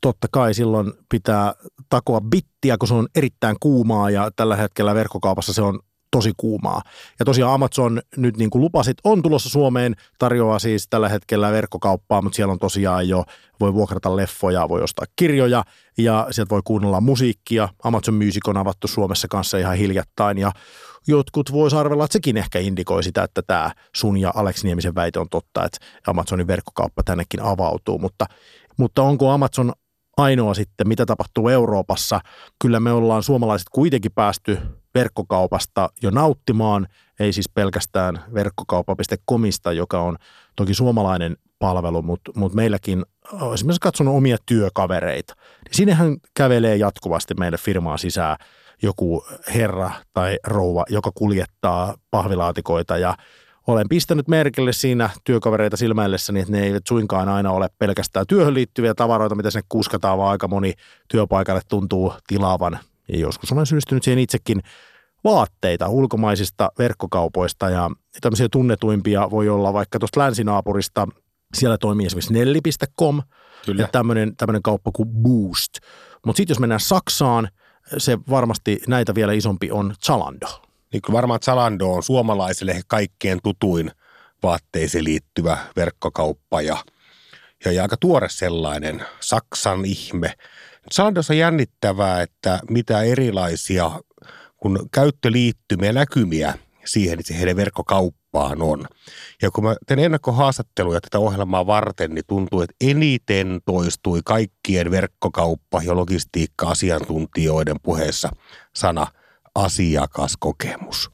[0.00, 1.54] totta kai silloin pitää
[1.88, 5.80] takoa bittiä, kun se on erittäin kuumaa ja tällä hetkellä verkkokaupassa se on
[6.10, 6.82] tosi kuumaa.
[7.18, 12.22] Ja tosiaan Amazon nyt niin kuin lupasit, on tulossa Suomeen, tarjoaa siis tällä hetkellä verkkokauppaa,
[12.22, 13.24] mutta siellä on tosiaan jo,
[13.60, 15.64] voi vuokrata leffoja, voi ostaa kirjoja
[15.98, 17.68] ja sieltä voi kuunnella musiikkia.
[17.84, 20.52] Amazon Music on avattu Suomessa kanssa ihan hiljattain ja
[21.06, 25.18] jotkut voisi arvella, että sekin ehkä indikoi sitä, että tämä sun ja Alex Niemisen väite
[25.18, 28.26] on totta, että Amazonin verkkokauppa tännekin avautuu, mutta,
[28.78, 29.72] mutta onko Amazon
[30.16, 32.20] ainoa sitten, mitä tapahtuu Euroopassa.
[32.62, 34.58] Kyllä me ollaan suomalaiset kuitenkin päästy
[34.94, 36.86] verkkokaupasta jo nauttimaan,
[37.20, 40.16] ei siis pelkästään verkkokauppa.comista, joka on
[40.56, 43.04] toki suomalainen palvelu, mutta, mutta meilläkin
[43.54, 45.34] esimerkiksi katsonut omia työkavereita.
[45.72, 48.36] Sinnehän kävelee jatkuvasti meille firmaa sisään
[48.82, 53.16] joku herra tai rouva, joka kuljettaa pahvilaatikoita ja
[53.66, 58.94] olen pistänyt merkille siinä työkavereita silmäillessäni, että ne eivät suinkaan aina ole pelkästään työhön liittyviä
[58.94, 60.72] tavaroita, mitä sinne kuskataan, vaan aika moni
[61.08, 62.78] työpaikalle tuntuu tilaavan.
[63.08, 64.62] Ja joskus olen systynyt siihen itsekin
[65.24, 71.08] vaatteita ulkomaisista verkkokaupoista ja tämmöisiä tunnetuimpia voi olla vaikka tuosta länsinaapurista.
[71.56, 73.22] Siellä toimii esimerkiksi nelli.com
[73.66, 73.82] Kyllä.
[73.82, 75.72] ja tämmöinen, tämmöinen kauppa kuin Boost.
[76.26, 77.48] Mutta sitten jos mennään Saksaan,
[77.98, 83.90] se varmasti näitä vielä isompi on Zalando niin kyllä varmaan Zalando on suomalaisille kaikkien tutuin
[84.42, 86.76] vaatteisiin liittyvä verkkokauppa ja,
[87.64, 90.34] ja, ja aika tuore sellainen, Saksan ihme.
[90.94, 93.90] Zalandossa on jännittävää, että mitä erilaisia,
[94.56, 98.86] kun käyttöliittymiä näkymiä siihen itse heidän verkkokauppaan on.
[99.42, 105.82] Ja kun mä teen ennakkohaastatteluja tätä ohjelmaa varten, niin tuntuu, että eniten toistui kaikkien verkkokauppa-
[105.82, 108.28] ja logistiikka-asiantuntijoiden puheessa
[108.74, 109.06] sana–
[109.56, 111.10] asiakaskokemus.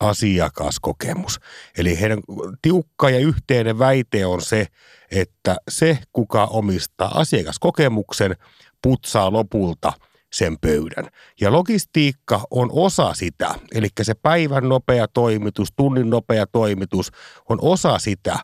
[0.00, 1.40] Asiakaskokemus.
[1.78, 2.18] Eli heidän
[2.62, 4.66] tiukka ja yhteinen väite on se,
[5.10, 8.36] että se, kuka omistaa asiakaskokemuksen,
[8.82, 9.92] putsaa lopulta
[10.36, 11.06] sen pöydän.
[11.40, 17.10] Ja logistiikka on osa sitä, eli se päivän nopea toimitus, tunnin nopea toimitus
[17.48, 18.38] on osa sitä.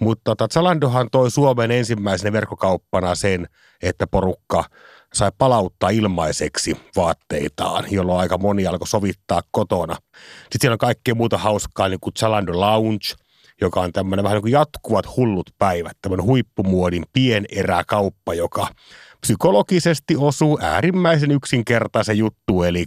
[0.00, 3.48] Mutta tota, Zalandohan toi Suomen ensimmäisenä verkkokauppana sen,
[3.82, 4.64] että porukka–
[5.16, 9.96] sai palauttaa ilmaiseksi vaatteitaan, jolloin aika moni alkoi sovittaa kotona.
[10.42, 13.06] Sitten siellä on kaikkea muuta hauskaa, niin kuin Zalando Lounge,
[13.60, 18.68] joka on tämmöinen vähän niin kuin jatkuvat hullut päivät, tämmöinen huippumuodin pieneräkauppa, joka
[19.20, 22.84] psykologisesti osuu äärimmäisen yksinkertaisen juttu, eli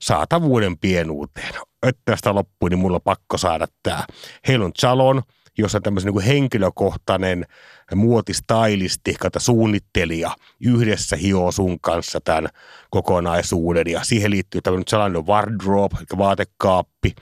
[0.00, 1.54] saatavuuden pienuuteen.
[1.82, 4.04] Että tästä loppui, niin mulla on pakko saada tämä.
[4.48, 5.22] Heillä on Chalon,
[5.58, 7.46] jossa tämmöisen niin henkilökohtainen
[7.94, 12.48] muotistylisti, kata suunnittelija yhdessä hioo sun kanssa tämän
[12.90, 13.84] kokonaisuuden.
[13.86, 17.12] Ja siihen liittyy tämmöinen sellainen wardrobe, eli vaatekaappi,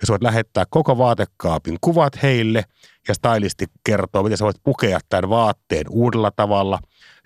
[0.00, 2.64] ja sä voit lähettää koko vaatekaapin kuvat heille
[3.08, 6.78] ja stylisti kertoo, miten sä voit pukea tämän vaatteen uudella tavalla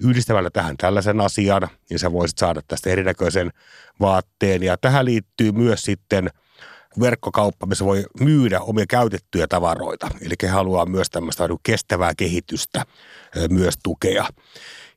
[0.05, 3.51] yhdistämällä tähän tällaisen asian, niin sä voisit saada tästä erinäköisen
[4.01, 4.63] vaatteen.
[4.63, 6.31] Ja tähän liittyy myös sitten–
[7.01, 10.09] verkkokauppa, missä voi myydä omia käytettyjä tavaroita.
[10.21, 12.85] Eli he haluaa myös tämmöistä niin kestävää kehitystä
[13.51, 14.27] myös tukea.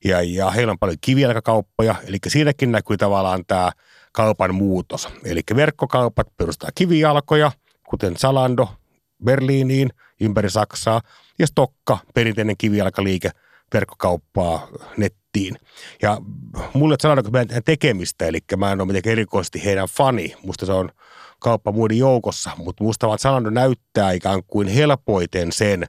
[0.03, 3.71] Ja, ja heillä on paljon kivijalkakauppoja, eli siinäkin näkyy tavallaan tämä
[4.11, 5.09] kaupan muutos.
[5.23, 7.51] Eli verkkokaupat perustaa kivijalkoja,
[7.89, 8.69] kuten Zalando
[9.23, 9.89] Berliiniin
[10.21, 11.01] ympäri Saksaa,
[11.39, 13.29] ja Stokka, perinteinen kivijalkaliike,
[13.73, 15.55] verkkokauppaa nettiin.
[16.01, 16.17] Ja
[16.73, 17.29] mulle Zalando
[17.65, 20.35] tekemistä, eli mä en ole mitenkään erikoisesti heidän fani.
[20.43, 20.91] Musta se on
[21.41, 25.85] kauppa muiden joukossa, mutta musta vaan Zalando näyttää ikään kuin helpoiten sen,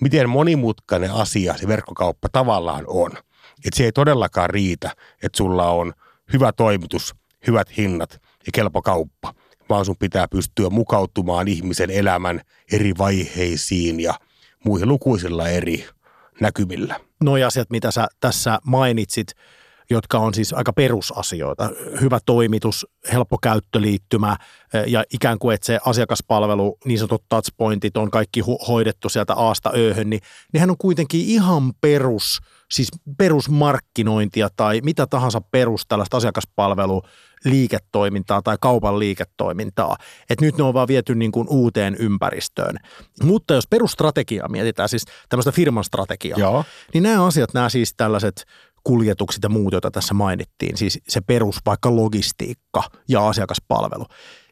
[0.00, 3.10] miten monimutkainen asia se verkkokauppa tavallaan on.
[3.64, 4.90] Että se ei todellakaan riitä,
[5.22, 5.92] että sulla on
[6.32, 7.14] hyvä toimitus,
[7.46, 9.34] hyvät hinnat ja kelpo kauppa,
[9.68, 12.40] vaan sun pitää pystyä mukautumaan ihmisen elämän
[12.72, 14.14] eri vaiheisiin ja
[14.64, 15.86] muihin lukuisilla eri
[16.40, 17.00] näkymillä.
[17.20, 19.34] Noi asiat, mitä sä tässä mainitsit,
[19.90, 21.70] jotka on siis aika perusasioita.
[22.00, 24.36] Hyvä toimitus, helppo käyttöliittymä
[24.74, 29.72] eh, ja ikään kuin, että se asiakaspalvelu, niin sanotut touchpointit on kaikki hoidettu sieltä aasta
[29.76, 30.20] ööhön, niin
[30.52, 37.02] nehän on kuitenkin ihan perus, siis perusmarkkinointia tai mitä tahansa perus tällaista asiakaspalvelu
[37.44, 39.96] liiketoimintaa tai kaupan liiketoimintaa.
[40.30, 42.76] Että nyt ne on vaan viety niin kuin uuteen ympäristöön.
[43.22, 46.64] Mutta jos perustrategiaa mietitään, siis tämmöistä firman strategiaa, Joo.
[46.94, 48.44] niin nämä asiat, nämä siis tällaiset
[48.88, 54.04] kuljetukset ja muut, joita tässä mainittiin, siis se perus vaikka logistiikka ja asiakaspalvelu,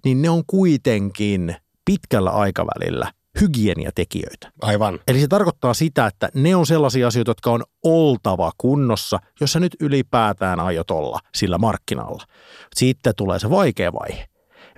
[0.04, 4.52] niin ne on kuitenkin pitkällä aikavälillä hygieniatekijöitä.
[4.62, 4.98] Aivan.
[5.08, 9.60] Eli se tarkoittaa sitä, että ne on sellaisia asioita, jotka on oltava kunnossa, jos sä
[9.60, 12.22] nyt ylipäätään aiot olla sillä markkinalla.
[12.74, 14.26] Sitten tulee se vaikea vaihe.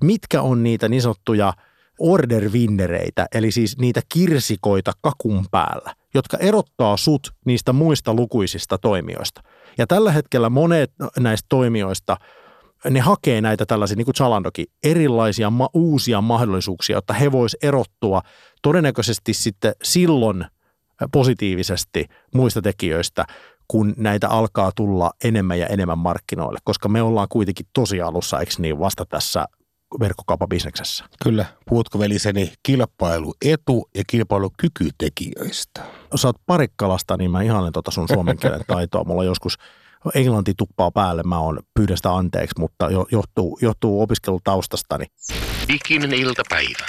[0.02, 1.52] Mitkä on niitä niin sanottuja
[2.00, 9.42] order-winnereitä, eli siis niitä kirsikoita kakun päällä, jotka erottaa sut niistä muista lukuisista toimijoista.
[9.78, 12.16] Ja tällä hetkellä monet näistä toimijoista
[12.90, 18.22] ne hakee näitä tällaisia, niin kuin Zalandokin, erilaisia ma- uusia mahdollisuuksia, jotta he vois erottua
[18.62, 20.44] todennäköisesti sitten silloin
[21.12, 23.24] positiivisesti muista tekijöistä,
[23.68, 28.52] kun näitä alkaa tulla enemmän ja enemmän markkinoille, koska me ollaan kuitenkin tosi alussa, eikö
[28.58, 29.44] niin, vasta tässä
[30.00, 31.04] verkkokaupabisneksessä.
[31.22, 31.44] Kyllä.
[31.68, 35.84] Puhutko veliseni kilpailuetu ja kilpailukykytekijöistä?
[36.16, 39.04] Sä oot parikkalasta, niin mä ihailen tota sun suomen kielen taitoa.
[39.04, 39.54] Mulla joskus
[40.14, 45.06] englanti tuppaa päälle, mä oon pyydän sitä anteeksi, mutta johtuu, johtuu opiskelutaustastani.
[45.68, 46.86] Diginen iltapäivä.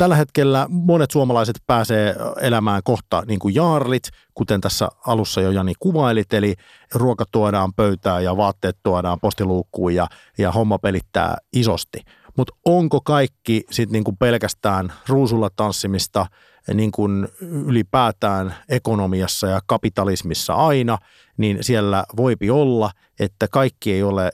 [0.00, 4.02] Tällä hetkellä monet suomalaiset pääsee elämään kohta niin kuin jaarlit,
[4.34, 6.54] kuten tässä alussa jo Jani kuvailit, eli
[6.94, 10.06] ruoka tuodaan pöytään ja vaatteet tuodaan postiluukkuun ja,
[10.38, 12.00] ja homma pelittää isosti.
[12.36, 16.26] Mutta onko kaikki sitten niin pelkästään ruusulla tanssimista
[16.74, 20.98] niin kuin ylipäätään ekonomiassa ja kapitalismissa aina,
[21.36, 24.30] niin siellä voipi olla, että kaikki ei ole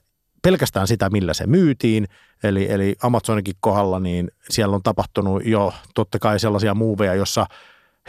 [0.47, 2.07] pelkästään sitä, millä se myytiin,
[2.45, 7.47] Eli, eli Amazonikin kohdalla niin siellä on tapahtunut jo totta kai sellaisia muuveja, jossa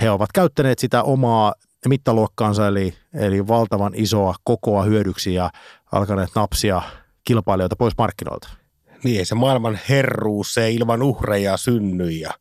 [0.01, 1.53] he ovat käyttäneet sitä omaa
[1.87, 5.49] mittaluokkaansa, eli, eli valtavan isoa kokoa hyödyksi ja
[5.91, 6.81] alkaneet napsia
[7.23, 8.49] kilpailijoita pois markkinoilta.
[9.03, 12.31] Niin, se maailman herruus, se ilman uhreja synny ja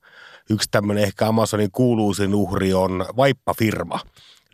[0.51, 4.01] yksi tämmöinen ehkä Amazonin kuuluisin uhri on vaippafirma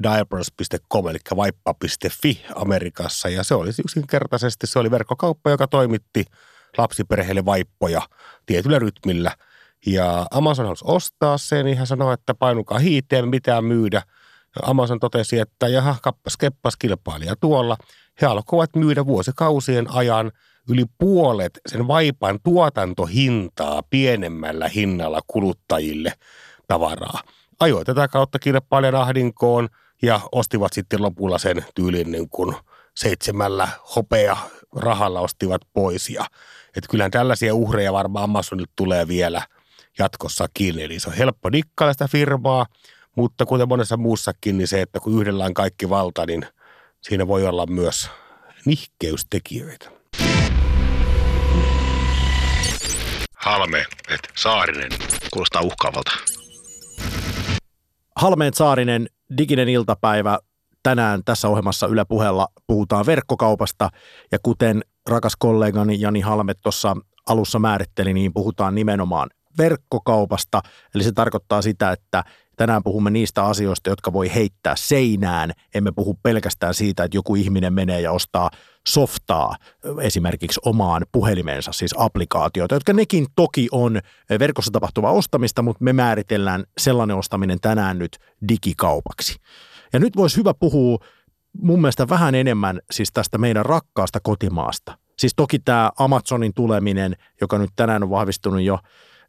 [0.03, 6.25] diapers.com, eli vaippa.fi Amerikassa, ja se oli yksinkertaisesti, se oli verkkokauppa, joka toimitti–
[6.79, 8.03] lapsiperheille vaippoja
[8.47, 9.37] tietyllä rytmillä.
[9.87, 14.03] Ja Amazon halusi ostaa sen, niin hän sanoi, että painukaa hiiteen, mitään myydä.
[14.57, 17.77] Ja Amazon totesi, että jaha, kappas keppas kilpailija tuolla.
[18.23, 20.33] He alkoivat myydä vuosikausien ajan
[20.69, 26.13] yli puolet sen vaipan tuotantohintaa pienemmällä hinnalla kuluttajille
[26.69, 27.21] tavaraa.
[27.61, 29.69] Ajoi tätä kautta kilpailijan ahdinkoon
[30.03, 32.57] ja ostivat sitten lopulla sen tyylin niin kuin
[32.95, 34.37] seitsemällä hopea
[34.77, 36.11] rahalla ostivat pois.
[36.11, 36.27] Ja
[36.77, 39.43] että kyllähän tällaisia uhreja varmaan Amazonilta tulee vielä
[39.99, 40.79] jatkossakin.
[40.79, 42.67] Eli se on helppo dikkailla sitä firmaa,
[43.17, 46.47] mutta kuten monessa muussakin, niin se, että kun yhdellä on kaikki valta, niin
[47.01, 48.11] siinä voi olla myös
[48.65, 49.91] nihkeystekijöitä.
[53.37, 54.91] Halme, että Saarinen.
[55.33, 56.13] Kuulostaa uhkaavalta.
[58.17, 60.39] Halmeen Saarinen, diginen iltapäivä.
[60.83, 63.91] Tänään tässä ohjelmassa Yle Puheella puhutaan verkkokaupasta
[64.33, 66.97] ja kuten rakas kollegani Jani Halme tuossa
[67.29, 70.63] alussa määritteli, niin puhutaan nimenomaan verkkokaupasta.
[70.95, 72.25] Eli se tarkoittaa sitä, että
[72.57, 75.53] tänään puhumme niistä asioista, jotka voi heittää seinään.
[75.75, 78.51] Emme puhu pelkästään siitä, että joku ihminen menee ja ostaa
[78.89, 79.57] softaa
[80.01, 84.01] esimerkiksi omaan puhelimensa, siis applikaatioita, jotka nekin toki on
[84.39, 89.37] verkossa tapahtuvaa ostamista, mutta me määritellään sellainen ostaminen tänään nyt digikaupaksi.
[89.93, 90.99] Ja nyt voisi hyvä puhua
[91.59, 94.99] mun mielestä vähän enemmän siis tästä meidän rakkaasta kotimaasta.
[95.19, 98.79] Siis toki tämä Amazonin tuleminen, joka nyt tänään on vahvistunut jo,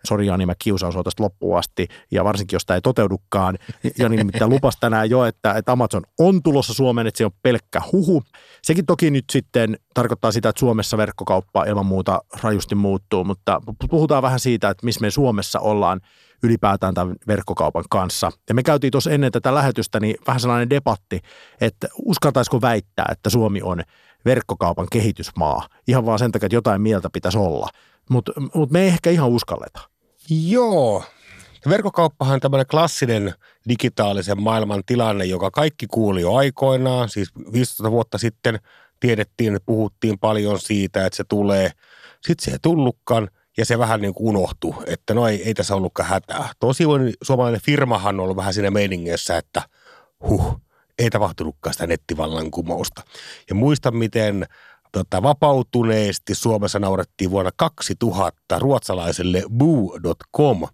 [0.08, 3.58] sori Jani, mä kiusaan tästä loppuun asti, ja varsinkin jos tämä ei toteudukaan.
[4.00, 7.82] Jani nimittäin lupasi tänään jo, että, että Amazon on tulossa Suomeen, että se on pelkkä
[7.92, 8.24] huhu.
[8.62, 14.24] Sekin toki nyt sitten tarkoittaa sitä, että Suomessa verkkokauppa ilman muuta rajusti muuttuu, mutta puhutaan
[14.24, 16.02] vähän siitä, että missä me Suomessa ollaan
[16.44, 18.32] ylipäätään tämän verkkokaupan kanssa.
[18.50, 21.20] Ja me käytiin tuossa ennen tätä lähetystä niin vähän sellainen debatti,
[21.62, 23.84] että uskaltaisiko väittää, että Suomi on
[24.26, 25.68] verkkokaupan kehitysmaa.
[25.88, 27.70] Ihan vaan sen takia, että jotain mieltä pitäisi olla.
[28.10, 29.92] Mutta mut me ei ehkä ihan uskalleta.
[30.30, 31.04] Joo.
[31.70, 33.34] Verkkokauppahan on tämmöinen klassinen
[33.70, 37.10] digitaalisen maailman tilanne, joka kaikki kuuli jo aikoinaan.
[37.10, 38.60] Siis 15 vuotta sitten
[39.00, 41.72] tiedettiin, puhuttiin paljon siitä, että se tulee.
[42.22, 45.76] Sitten se ei tullutkaan– ja se vähän niin kuin unohtui, että no ei, ei tässä
[45.76, 46.50] ollutkaan hätää.
[46.60, 46.84] Tosi
[47.24, 49.62] suomalainen firmahan on ollut vähän siinä meiningissä, että
[50.30, 50.62] huh,
[51.00, 53.02] ei tapahtunutkaan sitä nettivallankumousta.
[53.50, 54.46] Ja muistan, miten
[54.93, 60.67] tota, vapautuneesti Suomessa naurettiin vuonna 2000 ruotsalaiselle boo.com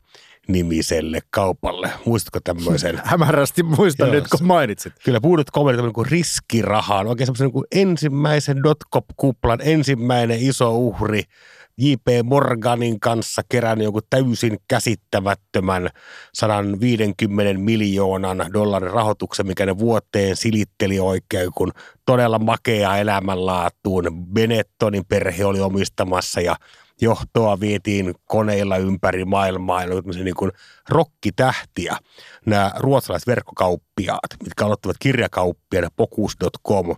[0.48, 1.92] nimiselle kaupalle.
[2.06, 3.02] Muistatko tämmöisen?
[3.04, 4.94] Hämärästi muistan Joo, nyt, kun mainitsit.
[5.06, 7.00] Kyllä Boo.com oli tämmöinen kuin riskiraha.
[7.00, 11.24] Oikein semmoisen niin ensimmäisen dotcom-kuplan ensimmäinen iso uhri–
[11.82, 12.08] J.P.
[12.24, 15.90] Morganin kanssa kerännyt jonkun täysin käsittämättömän
[16.34, 21.72] 150 miljoonan dollarin rahoituksen, mikä ne vuoteen silitteli oikein, kun
[22.06, 24.26] todella makea elämänlaatuun.
[24.34, 26.56] Benettonin perhe oli omistamassa ja
[27.02, 29.84] johtoa vietiin koneilla ympäri maailmaa.
[29.84, 30.52] Ja oli niin kuin
[30.90, 31.98] rokkitähtiä,
[32.46, 36.96] nämä ruotsalaiset verkkokauppiaat, mitkä aloittavat kirjakauppia, Pokus.com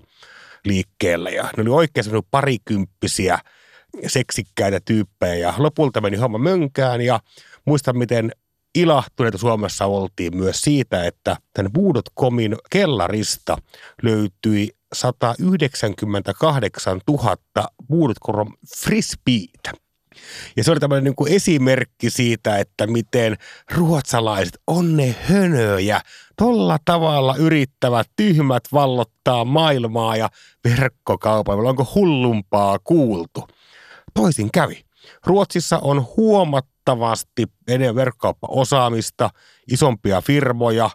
[0.65, 1.29] liikkeellä.
[1.29, 3.39] Ja ne oli oikein parikymppisiä–
[4.07, 7.19] seksikkäitä tyyppejä ja lopulta meni homma mönkään ja
[7.65, 8.31] muistan miten
[8.75, 13.57] ilahtuneita Suomessa oltiin myös siitä, että tämän Boodot.comin kellarista
[14.03, 17.37] löytyi 198 000
[17.87, 19.71] Bulletkoron frisbeitä.
[20.57, 23.37] Ja se oli tämmöinen niin kuin esimerkki siitä, että miten
[23.71, 26.01] ruotsalaiset on ne hönöjä.
[26.37, 30.29] Tolla tavalla yrittävät tyhmät vallottaa maailmaa ja
[30.63, 31.69] verkkokaupalla.
[31.69, 33.47] Onko hullumpaa kuultu?
[34.13, 34.85] Toisin kävi.
[35.25, 39.29] Ruotsissa on huomattavasti enemmän verkkokauppaosaamista,
[39.71, 40.89] isompia firmoja,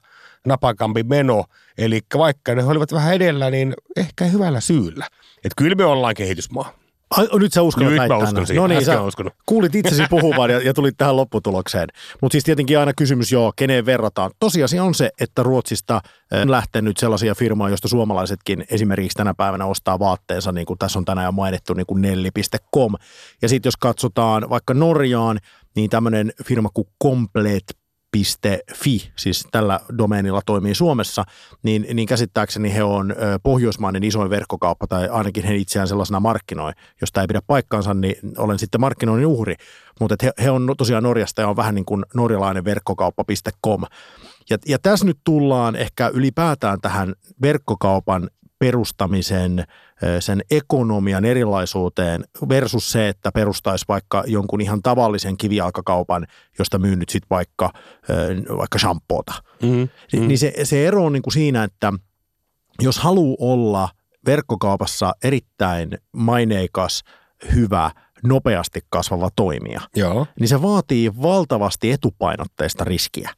[0.47, 1.45] napakampi meno.
[1.79, 5.09] Eli vaikka ne olivat vähän edellä, niin ehkä hyvällä syyllä.
[5.37, 6.73] Että kyllä me ollaan kehitysmaa.
[7.11, 8.63] Ai, nyt sä uskallat Nyt mä uskon siihen.
[8.63, 9.33] No niin, Äsken sä uskonut.
[9.47, 11.89] kuulit itsesi puhuvan ja, ja tulit tähän lopputulokseen.
[12.23, 14.31] Mutta siis tietenkin aina kysymys, joo, keneen verrataan.
[14.41, 16.01] Tosiasia on se, että Ruotsista
[16.33, 20.99] eh, on lähtenyt sellaisia firmoja, joista suomalaisetkin esimerkiksi tänä päivänä ostaa vaatteensa, niin kuin tässä
[20.99, 22.93] on tänään jo mainittu, niin kuin nelli.com.
[23.43, 25.39] Ja sitten jos katsotaan vaikka Norjaan,
[25.77, 27.86] niin tämmöinen firma kuin Complete
[28.25, 31.25] .fi, siis tällä domeenilla toimii Suomessa,
[31.63, 36.73] niin, niin käsittääkseni he on pohjoismainen isoin verkkokauppa, tai ainakin he itseään sellaisena markkinoi.
[37.01, 39.55] Jos tämä ei pidä paikkaansa, niin olen sitten markkinoinnin uhri.
[40.01, 43.83] Mutta he, he on tosiaan Norjasta ja on vähän niin kuin norjalainen verkkokauppa.com.
[44.51, 49.65] Ja, ja tässä nyt tullaan ehkä ylipäätään tähän verkkokaupan perustamisen,
[50.21, 56.27] sen ekonomian erilaisuuteen versus se, että perustaisi vaikka jonkun ihan tavallisen kivijalkakaupan,
[56.59, 57.73] josta myy nyt sitten vaikka,
[58.57, 59.33] vaikka shampoota.
[59.63, 59.89] Mm.
[60.13, 60.29] Mm.
[60.29, 61.93] Niin se, se ero on niin kuin siinä, että
[62.83, 63.89] jos haluaa olla
[64.27, 67.05] verkkokaupassa erittäin maineikas,
[67.55, 67.91] hyvä,
[68.25, 70.27] nopeasti kasvava toimija, Joo.
[70.41, 73.31] niin se vaatii valtavasti etupainotteista riskiä.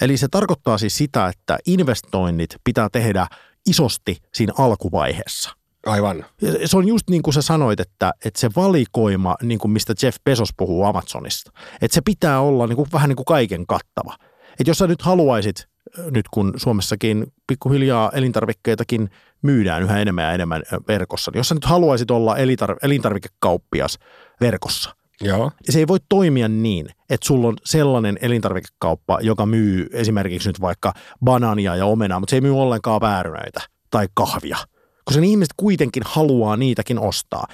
[0.00, 3.26] Eli se tarkoittaa siis sitä, että investoinnit pitää tehdä
[3.66, 5.50] isosti siinä alkuvaiheessa.
[5.86, 6.24] Aivan.
[6.64, 10.18] Se on just niin kuin sä sanoit, että, että se valikoima, niin kuin mistä Jeff
[10.24, 11.52] Bezos puhuu Amazonista,
[11.82, 14.16] että se pitää olla niin kuin, vähän niin kuin kaiken kattava.
[14.60, 15.68] Että jos sä nyt haluaisit,
[16.10, 19.10] nyt kun Suomessakin pikkuhiljaa elintarvikkeitakin
[19.42, 23.98] myydään yhä enemmän ja enemmän verkossa, niin jos sä nyt haluaisit olla elintar- elintarvikekauppias
[24.40, 25.50] verkossa, Joo.
[25.70, 30.92] se ei voi toimia niin, että sulla on sellainen elintarvikekauppa, joka myy esimerkiksi nyt vaikka
[31.24, 34.56] banaania ja omenaa, mutta se ei myy ollenkaan väärynöitä tai kahvia,
[35.04, 37.46] koska ne ihmiset kuitenkin haluaa niitäkin ostaa.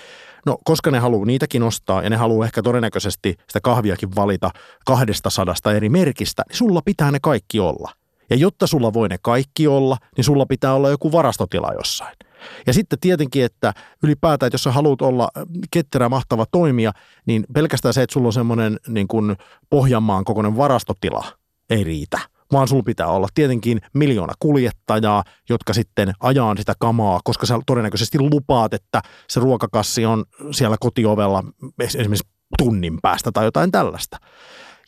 [0.46, 4.50] No, koska ne haluaa niitäkin ostaa ja ne haluaa ehkä todennäköisesti sitä kahviakin valita
[4.86, 7.92] kahdesta sadasta eri merkistä, niin sulla pitää ne kaikki olla.
[8.30, 12.16] Ja jotta sulla voi ne kaikki olla, niin sulla pitää olla joku varastotila jossain.
[12.66, 15.28] Ja sitten tietenkin, että ylipäätään, että jos sä haluat olla
[15.70, 16.92] ketterä, mahtava toimija,
[17.26, 19.36] niin pelkästään se, että sulla on semmoinen niin kuin
[19.70, 21.24] Pohjanmaan kokoinen varastotila,
[21.70, 22.18] ei riitä.
[22.52, 28.18] Vaan sulla pitää olla tietenkin miljoona kuljettajaa, jotka sitten ajaa sitä kamaa, koska sä todennäköisesti
[28.20, 31.44] lupaat, että se ruokakassi on siellä kotiovella
[31.80, 32.28] esimerkiksi
[32.58, 34.16] tunnin päästä tai jotain tällaista.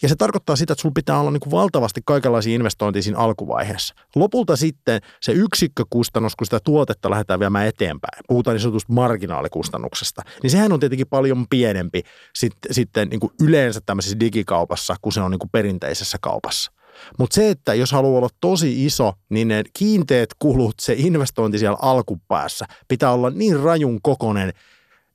[0.02, 3.94] Ja se tarkoittaa sitä, että sulla pitää olla niin kuin valtavasti kaikenlaisia investointeja siinä alkuvaiheessa.
[4.16, 10.50] Lopulta sitten se yksikkökustannus, kun sitä tuotetta lähdetään viemään eteenpäin, puhutaan niin sanotusta marginaalikustannuksesta, niin
[10.50, 12.02] sehän on tietenkin paljon pienempi
[12.34, 16.72] sit, sitten niin kuin yleensä tämmöisessä digikaupassa, kuin se on niin kuin perinteisessä kaupassa.
[17.18, 21.78] Mutta se, että jos haluaa olla tosi iso, niin ne kiinteät kulut, se investointi siellä
[21.82, 24.52] alkupäässä pitää olla niin rajun kokonen,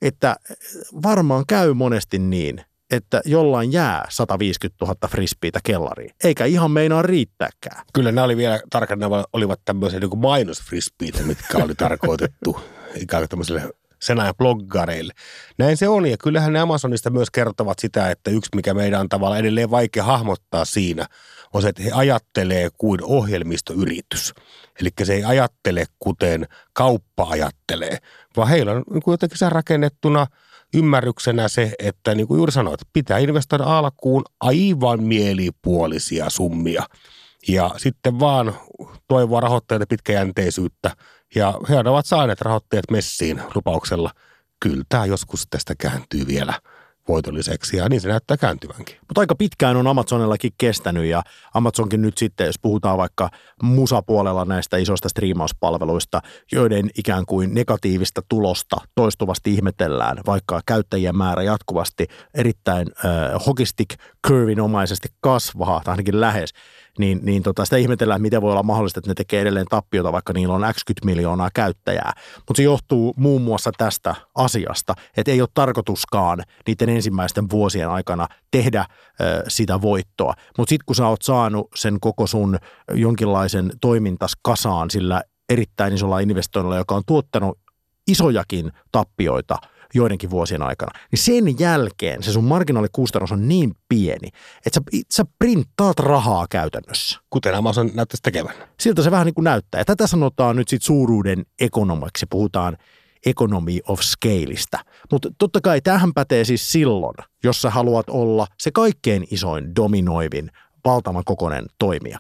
[0.02, 0.36] että
[1.04, 2.62] varmaan käy monesti niin,
[2.92, 7.86] että jollain jää 150 000 frisbeitä kellariin, eikä ihan meinaa riittääkään.
[7.94, 12.60] Kyllä nämä oli vielä tarkkaan, nämä olivat tämmöisiä niin mainosfrisbeitä, mitkä oli tarkoitettu
[12.96, 15.14] ikään kuin tämmöisille sen ajan bloggareille.
[15.58, 19.10] Näin se on, ja kyllähän ne Amazonista myös kertovat sitä, että yksi, mikä meidän on
[19.10, 21.06] tavallaan edelleen vaikea hahmottaa siinä,
[21.54, 24.34] on se, että he ajattelee kuin ohjelmistoyritys.
[24.82, 27.98] Eli se ei ajattele kuten kauppa ajattelee,
[28.38, 30.28] vaan heillä on niin kuin jotenkin se rakennettuna
[30.74, 36.84] ymmärryksenä se, että niin kuin juuri sanoit, pitää investoida alkuun aivan mielipuolisia summia.
[37.48, 38.56] Ja sitten vaan
[39.08, 40.92] toivoa rahoittajilta pitkäjänteisyyttä.
[41.36, 44.12] Ja he ovat saaneet rahoittajat messiin lupauksella.
[44.60, 46.54] Kyllä tämä joskus tästä kääntyy vielä
[47.10, 48.96] voitolliseksi ja niin se näyttää kääntyvänkin.
[49.08, 53.30] Mutta aika pitkään on Amazonillakin kestänyt ja Amazonkin nyt sitten, jos puhutaan vaikka
[53.64, 62.08] musapuolella näistä isoista striimauspalveluista, joiden ikään kuin negatiivista tulosta toistuvasti ihmetellään, vaikka käyttäjien määrä jatkuvasti
[62.34, 66.54] erittäin äh, hockeystick curveinomaisesti kasvaa, tai ainakin lähes,
[67.00, 70.34] niin, niin tota, sitä ihmetellään, miten voi olla mahdollista, että ne tekee edelleen tappiota, vaikka
[70.34, 72.14] niillä on x miljoonaa käyttäjää.
[72.36, 78.28] Mutta se johtuu muun muassa tästä asiasta, että ei ole tarkoituskaan niiden ensimmäisten vuosien aikana
[78.52, 78.86] tehdä
[79.22, 80.34] ö, sitä voittoa.
[80.58, 82.58] Mutta sitten kun sä oot saanut sen koko sun
[82.94, 87.60] jonkinlaisen toimintas kasaan sillä erittäin isolla investoinnilla, joka on tuottanut
[88.08, 89.58] isojakin tappioita
[89.94, 94.28] joidenkin vuosien aikana, niin sen jälkeen se sun marginaalikustannus on niin pieni,
[94.66, 97.20] että sä, sä printtaat rahaa käytännössä.
[97.30, 98.54] Kuten Amazon näyttäisi tekevän.
[98.80, 99.82] Siltä se vähän niin kuin näyttää.
[99.82, 102.26] Ja tätä sanotaan nyt sit suuruuden ekonomiksi.
[102.30, 102.78] Puhutaan
[103.26, 104.80] economy of scaleista.
[105.12, 110.52] Mutta totta kai tähän pätee siis silloin, jos sä haluat olla se kaikkein isoin dominoivin
[110.86, 112.20] valtavan kokoinen toimija.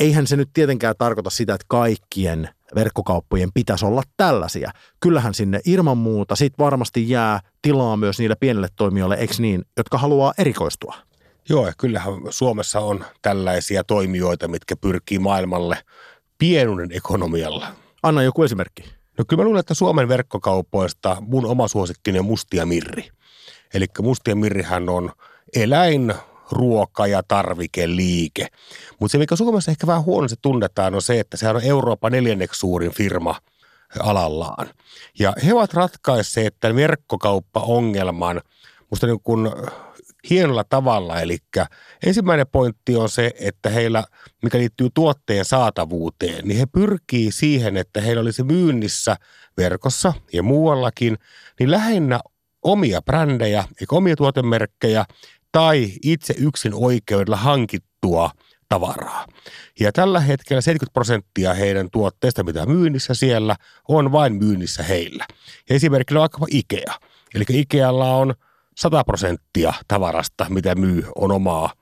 [0.00, 4.70] Eihän se nyt tietenkään tarkoita sitä, että kaikkien verkkokauppojen pitäisi olla tällaisia.
[5.00, 9.98] Kyllähän sinne ilman muuta sit varmasti jää tilaa myös niille pienille toimijoille, eikö niin, jotka
[9.98, 10.94] haluaa erikoistua.
[11.48, 15.78] Joo, ja kyllähän Suomessa on tällaisia toimijoita, mitkä pyrkii maailmalle
[16.38, 17.66] pienuuden ekonomialla.
[18.02, 18.84] Anna joku esimerkki.
[19.18, 23.08] No kyllä mä luulen, että Suomen verkkokaupoista mun oma suosikkini on Mustia Mirri.
[23.74, 25.12] Eli Mustia Mirrihän on
[25.54, 26.14] eläin,
[26.52, 28.46] ruoka- ja tarvikeliike.
[28.98, 32.60] Mutta se, mikä Suomessa ehkä vähän huonosti tunnetaan, on se, että se on Euroopan neljänneksi
[32.60, 33.40] suurin firma
[34.00, 34.70] alallaan.
[35.18, 38.40] Ja he ovat ratkaisseet tämän verkkokauppa-ongelman
[38.90, 39.50] musta niin kuin
[40.30, 41.20] hienolla tavalla.
[41.20, 41.38] Eli
[42.06, 44.04] ensimmäinen pointti on se, että heillä,
[44.42, 49.16] mikä liittyy tuotteen saatavuuteen, niin he pyrkii siihen, että heillä olisi myynnissä
[49.56, 51.18] verkossa ja muuallakin,
[51.58, 52.20] niin lähinnä
[52.62, 55.04] omia brändejä, eikä omia tuotemerkkejä,
[55.52, 58.30] tai itse yksin oikeudella hankittua
[58.68, 59.26] tavaraa.
[59.80, 63.56] Ja tällä hetkellä 70 prosenttia heidän tuotteista, mitä myynnissä siellä,
[63.88, 65.26] on vain myynnissä heillä.
[65.68, 66.94] Ja esimerkiksi on vaikkapa Ikea.
[67.34, 68.34] Eli Ikealla on
[68.76, 71.72] 100 prosenttia tavarasta, mitä myy, on omaa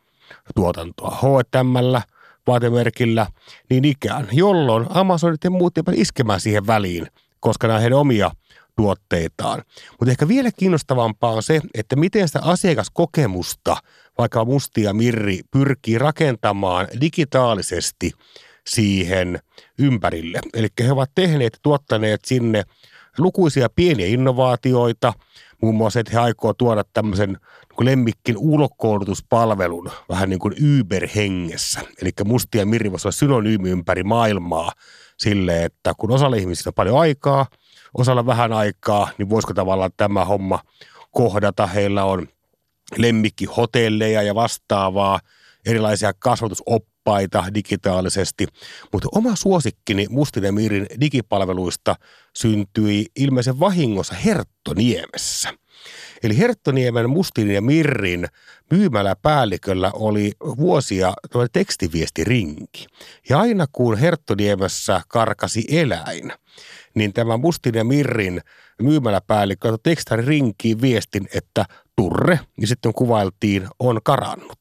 [0.54, 1.10] tuotantoa.
[1.10, 2.02] H&M
[2.46, 3.26] vaatemerkillä
[3.70, 7.06] niin ikään, jolloin Amazonit ja muut iskemään siihen väliin,
[7.40, 8.30] koska nämä heidän omia
[8.78, 9.62] tuotteitaan.
[9.90, 13.76] Mutta ehkä vielä kiinnostavampaa on se, että miten sitä asiakaskokemusta
[14.18, 18.12] vaikka Musti ja Mirri pyrkii rakentamaan digitaalisesti
[18.66, 19.38] siihen
[19.78, 20.40] ympärille.
[20.54, 22.62] Eli he ovat tehneet tuottaneet sinne
[23.18, 25.12] lukuisia pieniä innovaatioita,
[25.62, 31.80] muun muassa, että he aikoo tuoda tämmöisen niin lemmikkin ulkoilutuspalvelun vähän niin kuin Uber-hengessä.
[32.02, 34.72] Eli Musti ja Mirri voisi olla synonyymi ympäri maailmaa
[35.16, 37.46] sille, että kun osalla ihmisistä on paljon aikaa–
[37.98, 40.58] osalla vähän aikaa, niin voisiko tavallaan tämä homma
[41.10, 41.66] kohdata.
[41.66, 42.28] Heillä on
[42.96, 45.20] lemmikkihotelleja ja vastaavaa,
[45.66, 48.46] erilaisia kasvatusoppaita digitaalisesti.
[48.92, 51.96] Mutta oma suosikkini Mustinen Miirin digipalveluista
[52.36, 55.54] syntyi ilmeisen vahingossa Herttoniemessä.
[56.22, 58.26] Eli Herttoniemen Mustin ja Mirrin
[58.70, 61.12] myymäläpäälliköllä oli vuosia
[61.52, 62.86] tekstiviestirinki.
[63.28, 66.32] Ja aina kun Herttoniemessä karkasi eläin–
[66.94, 68.40] niin tämä Mustin ja Mirrin
[68.82, 71.64] myymäläpäällikkö tekstari rinkiin viestin, että
[71.96, 74.58] Turre, ja sitten kuvailtiin, on karannut.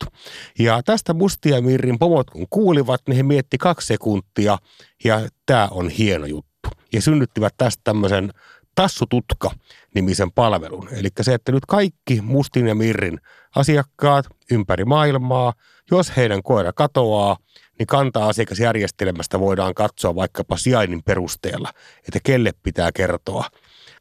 [0.60, 4.58] Ja tästä Mustia Mirrin pomot kun kuulivat, niin he mietti kaksi sekuntia,
[5.04, 6.70] ja tämä on hieno juttu.
[6.94, 8.34] Ja synnyttivät tästä tämmöisen
[8.78, 10.90] Tassututka-nimisen palvelun.
[10.92, 13.20] Eli se, että nyt kaikki Mustin ja Mirrin
[13.56, 15.54] asiakkaat ympäri maailmaa,
[15.92, 17.38] jos heidän koira katoaa,
[17.80, 21.74] niin kanta-asiakasjärjestelmästä voidaan katsoa vaikkapa sijainnin perusteella,
[22.08, 23.46] että kelle pitää kertoa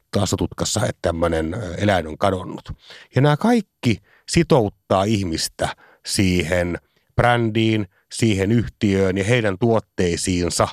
[0.09, 2.69] kasvatutkassa, että tämmöinen eläin on kadonnut.
[3.15, 3.97] Ja nämä kaikki
[4.29, 5.69] sitouttaa ihmistä
[6.05, 6.77] siihen
[7.15, 10.67] brändiin, siihen yhtiöön ja heidän tuotteisiinsa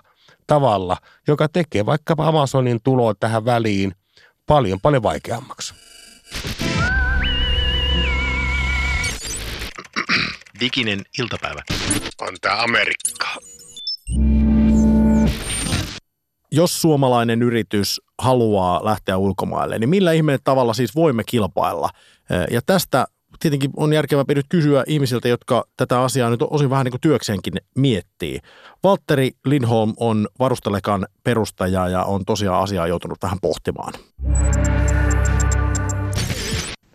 [0.47, 0.97] tavalla,
[1.29, 3.95] joka tekee vaikkapa Amazonin tuloa tähän väliin
[4.47, 5.75] paljon paljon vaikeammaksi.
[10.61, 11.61] Diginen iltapäivä.
[12.21, 13.29] On tämä Amerikka.
[16.53, 21.91] Jos suomalainen yritys haluaa lähteä ulkomaille, niin millä ihmeen tavalla siis voimme kilpailla?
[22.51, 23.07] Ja tästä
[23.41, 27.55] tietenkin on järkevämpi nyt kysyä ihmisiltä, jotka tätä asiaa nyt osin vähän niin kuin työkseenkin
[27.75, 28.41] miettii.
[28.83, 33.93] Valtteri Lindholm on Varustelekan perustaja ja on tosiaan asiaa joutunut vähän pohtimaan.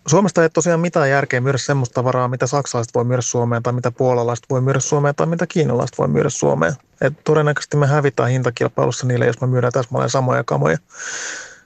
[0.08, 3.92] Suomesta ei tosiaan mitään järkeä myydä semmoista tavaraa, mitä saksalaiset voi myydä Suomeen tai mitä
[3.92, 6.74] puolalaiset voi myydä Suomeen tai mitä kiinalaiset voi myydä Suomeen.
[7.02, 10.78] Et todennäköisesti me hävitään hintakilpailussa niille, jos me myydään täsmälleen samoja kamoja.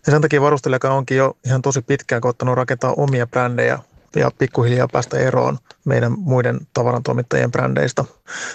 [0.05, 3.79] Ja sen takia varustelijakaan onkin jo ihan tosi pitkään koittanut rakentaa omia brändejä
[4.19, 8.05] ja pikkuhiljaa päästä eroon meidän muiden tavarantoimittajien brändeistä.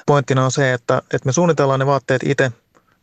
[0.06, 2.52] Pointtina on se, että, että me suunnitellaan ne vaatteet itse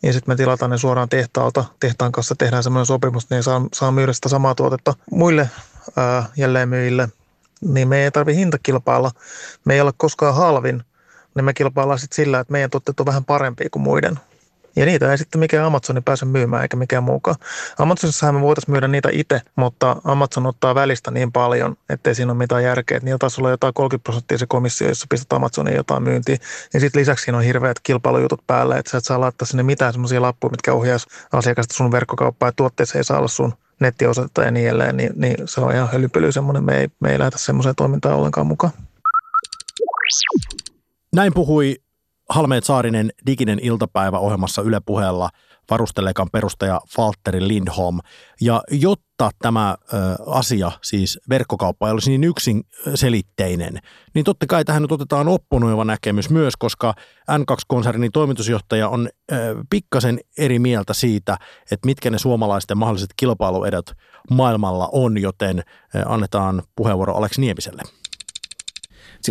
[0.04, 1.66] ja sitten me tilataan ne suoraan tehtaalta.
[1.80, 5.50] Tehtaan kanssa tehdään semmoinen sopimus, ne saa, saa myydä sitä samaa tuotetta muille
[5.96, 7.10] ää, jälleenmyyjille,
[7.62, 9.12] niin me ei tarvitse hintakilpailla.
[9.66, 10.84] Me ei ole koskaan halvin,
[11.36, 14.20] niin me kilpaillaan sitten sillä, että meidän tuotteet on vähän parempia kuin muiden.
[14.76, 17.36] Ja niitä ei sitten mikään Amazoni pääse myymään eikä mikään muukaan.
[17.80, 22.38] Amazonissahan me voitaisiin myydä niitä itse, mutta Amazon ottaa välistä niin paljon, ettei siinä ole
[22.38, 23.00] mitään järkeä.
[23.04, 26.40] Niillä taisi olla jotain 30 prosenttia se komissio, jossa pistät Amazoniin jotain myyntiin.
[26.74, 29.94] Ja sitten lisäksi siinä on hirveät kilpailujutut päällä, että sä et saa laittaa sinne mitään
[29.94, 34.52] semmoisia lappuja, mitkä ohjaisi asiakasta sun verkkokauppaan, ja tuotteessa ei saa olla sun nettiosoitetta ja
[34.52, 37.76] niin edelleen, niin, niin se on ihan höllypöly semmoinen, me ei, me ei lähdetä semmoiseen
[37.76, 38.74] toimintaan ollenkaan mukaan.
[41.16, 41.76] Näin puhui
[42.30, 45.30] Halmeet Saarinen Diginen iltapäivä ohjelmassa Yle puheella
[45.70, 48.00] varustelekan perustaja Valtteri Lindholm.
[48.42, 53.80] Ja jotta tämä ö, asia, siis verkkokauppa, ei olisi niin yksinselitteinen,
[54.14, 56.94] niin totta kai tähän nyt otetaan opponoiva näkemys myös, koska
[57.32, 59.36] N2-konsernin toimitusjohtaja on ö,
[59.70, 61.38] pikkasen eri mieltä siitä,
[61.72, 63.86] että mitkä ne suomalaisten mahdolliset kilpailuedot
[64.32, 65.64] maailmalla on, joten ö,
[66.06, 67.82] annetaan puheenvuoro Alex Niemiselle.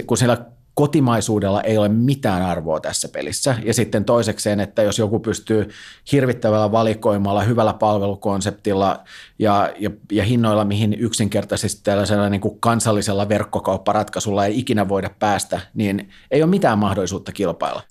[0.06, 3.56] Kun siellä kotimaisuudella ei ole mitään arvoa tässä pelissä.
[3.64, 5.68] Ja sitten toisekseen, että jos joku pystyy
[6.12, 9.04] hirvittävällä valikoimalla, hyvällä palvelukonseptilla
[9.38, 15.60] ja, ja, ja hinnoilla, mihin yksinkertaisesti tällaisella niin kuin kansallisella verkkokaupparatkaisulla ei ikinä voida päästä,
[15.74, 17.82] niin ei ole mitään mahdollisuutta kilpailla.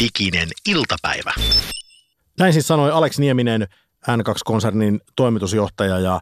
[0.00, 1.34] Diginen iltapäivä.
[2.38, 3.66] Näin siis sanoi Alex Nieminen,
[4.10, 6.20] N2-konsernin toimitusjohtaja ja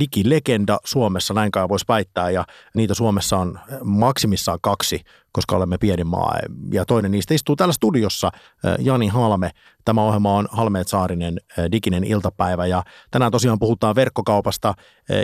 [0.00, 2.44] digilegenda Suomessa, näin kai voisi väittää, ja
[2.74, 5.00] niitä Suomessa on maksimissaan kaksi,
[5.32, 6.38] koska olemme pieni maa.
[6.72, 8.30] Ja toinen niistä istuu täällä studiossa,
[8.78, 9.50] Jani Halme.
[9.84, 11.40] Tämä ohjelma on Halmeet Saarinen
[11.72, 14.74] diginen iltapäivä, ja tänään tosiaan puhutaan verkkokaupasta,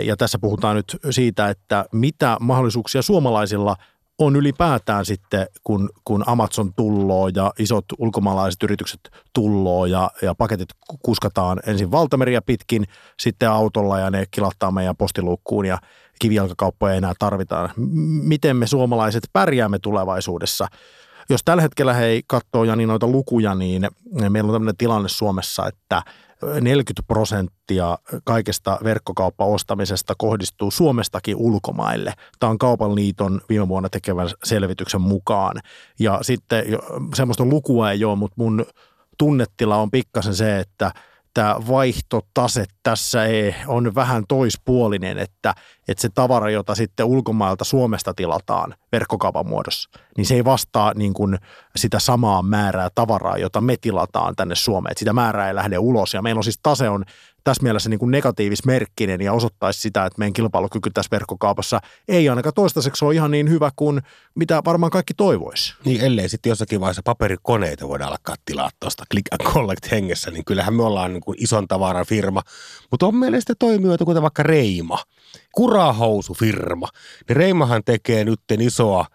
[0.03, 3.75] ja tässä puhutaan nyt siitä, että mitä mahdollisuuksia suomalaisilla–
[4.25, 8.99] on ylipäätään sitten, kun, kun Amazon tulloo ja isot ulkomaalaiset yritykset
[9.33, 10.69] tulloo ja, ja paketit
[11.05, 12.85] kuskataan ensin valtameriä pitkin,
[13.19, 15.77] sitten autolla ja ne kilattaa meidän postiluukkuun ja
[16.19, 17.69] kivijalkakauppoja ei enää tarvitaan.
[18.23, 20.67] Miten me suomalaiset pärjäämme tulevaisuudessa?
[21.29, 23.87] Jos tällä hetkellä hei katsoo Jani noita lukuja, niin
[24.29, 26.01] meillä on tämmöinen tilanne Suomessa, että
[26.61, 32.13] 40 prosenttia kaikesta verkkokauppaostamisesta kohdistuu Suomestakin ulkomaille.
[32.39, 35.55] Tämä on Kaupan liiton viime vuonna tekevän selvityksen mukaan.
[35.99, 36.65] Ja sitten
[37.15, 38.65] semmoista lukua ei ole, mutta mun
[39.17, 40.91] tunnetila on pikkasen se, että–
[41.33, 45.53] tämä vaihtotase tässä ei, on vähän toispuolinen, että,
[45.87, 51.13] että se tavara, jota sitten ulkomailta Suomesta tilataan verkkokaupan muodossa, niin se ei vastaa niin
[51.13, 51.37] kuin
[51.75, 54.91] sitä samaa määrää tavaraa, jota me tilataan tänne Suomeen.
[54.91, 57.05] Että sitä määrää ei lähde ulos ja meillä on siis tase on
[57.43, 62.53] tässä mielessä niin kuin negatiivismerkkinen ja osoittaisi sitä, että meidän kilpailukyky tässä verkkokaupassa ei ainakaan
[62.53, 64.01] toistaiseksi ole ihan niin hyvä kuin
[64.35, 65.75] mitä varmaan kaikki toivoisi.
[65.85, 70.45] Niin, ellei sitten jossakin vaiheessa paperikoneita voida alkaa tilaa tuosta click and collect hengessä, niin
[70.45, 72.41] kyllähän me ollaan niin kuin ison tavaran firma.
[72.91, 74.97] Mutta on meillä sitten toimijoita, kuten vaikka Reima,
[75.51, 76.87] kurahousufirma.
[77.27, 79.05] Niin Reimahan tekee nyt isoa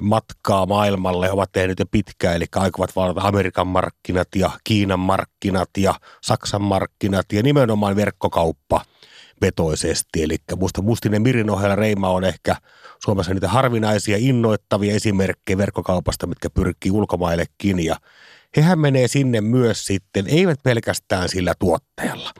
[0.00, 5.94] matkaa maailmalle, ovat tehneet jo pitkään, eli aikovat valita Amerikan markkinat ja Kiinan markkinat ja
[6.22, 8.84] Saksan markkinat ja nimenomaan verkkokauppa
[9.40, 10.22] vetoisesti.
[10.22, 12.56] Eli musta Mustinen Mirin ohella Reima on ehkä
[13.04, 17.96] Suomessa niitä harvinaisia innoittavia esimerkkejä verkkokaupasta, mitkä pyrkii ulkomaillekin ja
[18.56, 22.32] hehän menee sinne myös sitten, eivät pelkästään sillä tuottajalla.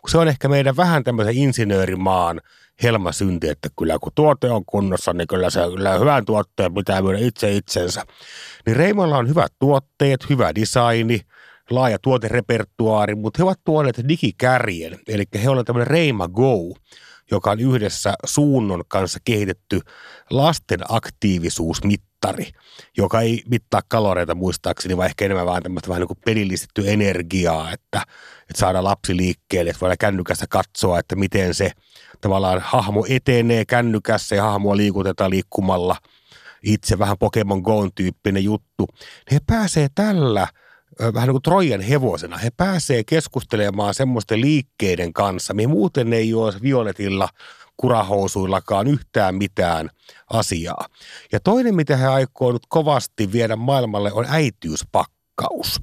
[0.00, 2.40] Kun se on ehkä meidän vähän tämmöisen insinöörimaan–
[2.82, 7.02] helma synti, että kyllä kun tuote on kunnossa, niin kyllä se kyllä hyvän tuotteen pitää
[7.02, 8.02] myydä itse itsensä.
[8.66, 11.20] Niin Reimolla on hyvät tuotteet, hyvä designi,
[11.70, 16.74] laaja tuoterepertuaari, mutta he ovat tuoneet digikärjen, eli he ovat tämmöinen Reima Go,
[17.30, 19.80] joka on yhdessä suunnon kanssa kehitetty
[20.30, 20.90] lasten
[22.28, 22.52] aktiivisuusmittari,
[22.96, 27.72] joka ei mittaa kaloreita muistaakseni, vaan ehkä enemmän vaan tämmöistä vähän niin kuin pelillistetty energiaa,
[27.72, 28.02] että,
[28.40, 31.70] että saadaan lapsi liikkeelle, että voidaan kännykässä katsoa, että miten se
[32.20, 35.96] tavallaan hahmo etenee kännykässä ja hahmoa liikutetaan liikkumalla
[36.62, 38.86] itse, vähän Pokemon Go-tyyppinen juttu.
[39.32, 40.46] He pääsee tällä–
[41.00, 42.38] vähän niin kuin Trojan hevosena.
[42.38, 47.28] He pääsee keskustelemaan semmoisten liikkeiden kanssa, mihin muuten ei ole violetilla
[47.76, 49.90] kurahousuillakaan yhtään mitään
[50.30, 50.86] asiaa.
[51.32, 55.80] Ja toinen, mitä he aikoo nyt kovasti viedä maailmalle, on äitiyspakkaus.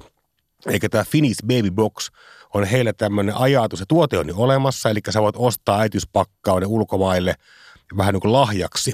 [0.66, 2.10] Eikä tämä Finnish Baby Box
[2.54, 7.34] on heillä tämmöinen ajatus, ja tuote on jo olemassa, eli sä voit ostaa äitiyspakkauden ulkomaille
[7.96, 8.92] vähän niin kuin lahjaksi.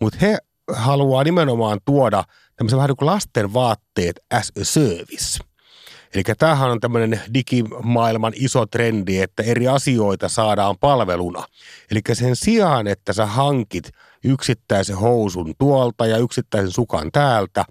[0.00, 0.38] Mutta he
[0.72, 2.24] haluaa nimenomaan tuoda
[2.56, 5.38] tämmöisen vähän niin kuin lasten vaatteet as a service–
[6.14, 11.44] Eli tämähän on tämmöinen digimaailman iso trendi, että eri asioita saadaan palveluna.
[11.90, 13.90] Eli sen sijaan, että sä hankit
[14.24, 17.64] yksittäisen housun tuolta ja yksittäisen sukan täältä,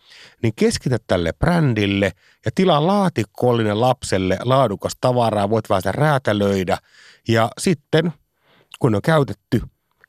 [0.43, 2.11] niin keskitä tälle brändille
[2.45, 6.77] ja tilaa laatikkollinen lapselle laadukas tavaraa, voit vähän sitä räätälöidä
[7.27, 8.13] ja sitten
[8.79, 9.61] kun on käytetty,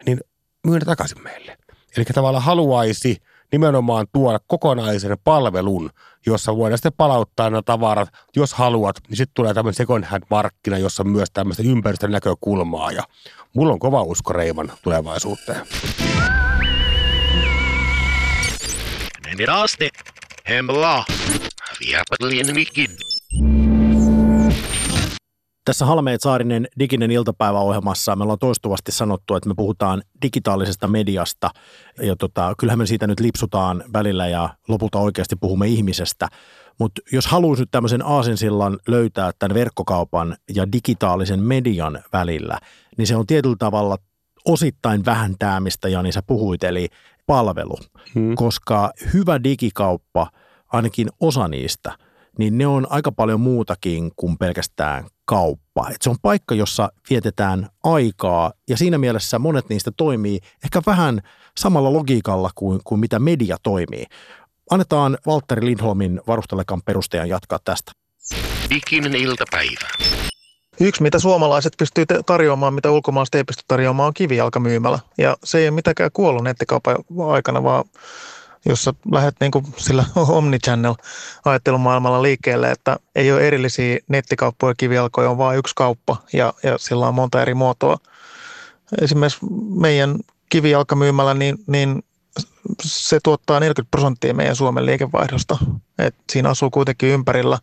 [0.06, 0.20] niin
[0.66, 1.58] myydä takaisin meille.
[1.96, 3.16] Eli tavallaan haluaisi
[3.52, 5.90] nimenomaan tuoda kokonaisen palvelun,
[6.26, 10.78] jossa voidaan sitten palauttaa nämä tavarat, jos haluat, niin sitten tulee tämmöinen second hand markkina,
[10.78, 13.02] jossa on myös tämmöistä ympäristön näkökulmaa ja
[13.54, 15.66] mulla on kova usko Reiman tulevaisuuteen.
[19.46, 19.88] Raste,
[20.48, 21.04] hemla,
[21.80, 22.90] viapatlien mikin.
[25.70, 31.50] Tässä Halmeet Saarinen diginen iltapäiväohjelmassa me ollaan toistuvasti sanottu, että me puhutaan digitaalisesta mediasta
[32.02, 36.28] ja tota, kyllähän me siitä nyt lipsutaan välillä ja lopulta oikeasti puhumme ihmisestä.
[36.78, 42.58] Mutta jos haluaisi nyt tämmöisen aasinsillan löytää tämän verkkokaupan ja digitaalisen median välillä,
[42.98, 43.96] niin se on tietyllä tavalla
[44.44, 46.88] osittain vähän tämä, mistä Jani sä puhuit, eli
[47.26, 47.76] palvelu.
[48.14, 48.34] Hmm.
[48.34, 50.30] Koska hyvä digikauppa,
[50.72, 51.92] ainakin osa niistä,
[52.38, 55.88] niin ne on aika paljon muutakin kuin pelkästään kauppa.
[55.90, 61.20] Et se on paikka, jossa vietetään aikaa ja siinä mielessä monet niistä toimii ehkä vähän
[61.58, 64.06] samalla logiikalla kuin, kuin mitä media toimii.
[64.70, 67.92] Annetaan Valtteri Lindholmin varustelekan perustajan jatkaa tästä.
[68.70, 69.88] Diginen iltapäivä.
[70.80, 74.98] Yksi, mitä suomalaiset pystyy tarjoamaan, mitä ulkomaalaiset ei pysty tarjoamaan, on kivijalkamyymälä.
[75.18, 76.96] Ja se ei ole mitenkään kuollut nettikaupan
[77.32, 77.84] aikana, vaan
[78.64, 80.94] jos sä lähdet niin kuin sillä omnichannel
[81.44, 87.08] ajattelumaailmalla liikkeelle, että ei ole erillisiä nettikauppoja kivijalkoja, on vain yksi kauppa ja, ja sillä
[87.08, 87.96] on monta eri muotoa.
[89.00, 90.16] Esimerkiksi meidän
[90.48, 92.02] kivijalkamyymälä, niin, niin
[92.82, 95.58] se tuottaa 40 prosenttia meidän Suomen liikevaihdosta.
[95.98, 97.58] Et siinä asuu kuitenkin ympärillä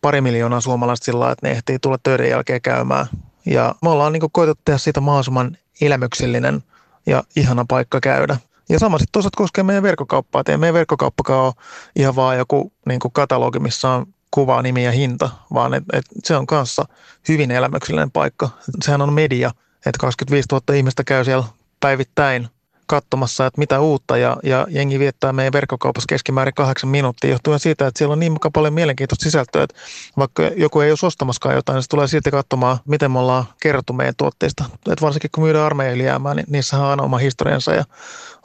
[0.00, 3.06] pari miljoonaa suomalaista sillä että ne ehtii tulla töiden jälkeen käymään.
[3.46, 6.64] Ja me ollaan niin koitettu tehdä siitä mahdollisimman elämyksellinen
[7.06, 8.36] ja ihana paikka käydä.
[8.68, 10.42] Ja sama sitten toisaalta koskee meidän verkkokauppaa.
[10.48, 11.54] Ei meidän verkkokauppakaan ole
[11.96, 16.36] ihan vaan joku niin katalogi, missä on kuva, nimi ja hinta, vaan et, et se
[16.36, 16.84] on kanssa
[17.28, 18.48] hyvin elämyksellinen paikka.
[18.84, 19.50] Sehän on media,
[19.86, 21.44] että 25 000 ihmistä käy siellä
[21.80, 22.48] päivittäin
[22.86, 27.86] katsomassa, että mitä uutta ja, ja jengi viettää meidän verkkokaupassa keskimäärin kahdeksan minuuttia johtuen siitä,
[27.86, 29.76] että siellä on niin paljon mielenkiintoista sisältöä, että
[30.16, 33.92] vaikka joku ei ole ostamaskaan jotain, niin se tulee silti katsomaan, miten me ollaan kerrottu
[33.92, 34.64] meidän tuotteista.
[34.90, 35.98] Et varsinkin kun myydään armeijan
[36.36, 37.84] niin niissä on oma historiansa ja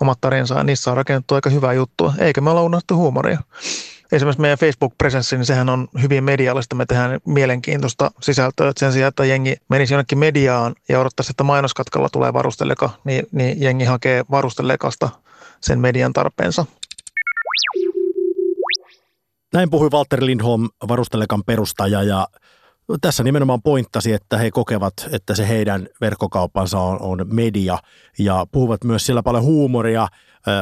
[0.02, 3.40] omat tarinsa ja niissä on rakennettu aika hyvää juttua, eikä me olla unohdettu huumoria
[4.12, 6.76] esimerkiksi meidän Facebook-presenssi, niin sehän on hyvin mediallista.
[6.76, 8.70] Me tehdään mielenkiintoista sisältöä.
[8.70, 13.28] Että sen sijaan, että jengi menisi jonnekin mediaan ja odottaisi, että mainoskatkalla tulee varusteleka, niin,
[13.32, 15.10] niin jengi hakee varustelekasta
[15.62, 16.66] sen median tarpeensa.
[19.54, 22.28] Näin puhui Walter Lindholm, varustelekan perustaja ja
[23.02, 27.78] tässä nimenomaan pointtasi, että he kokevat, että se heidän verkkokaupansa on, on media
[28.20, 30.08] ja puhuvat myös sillä paljon huumoria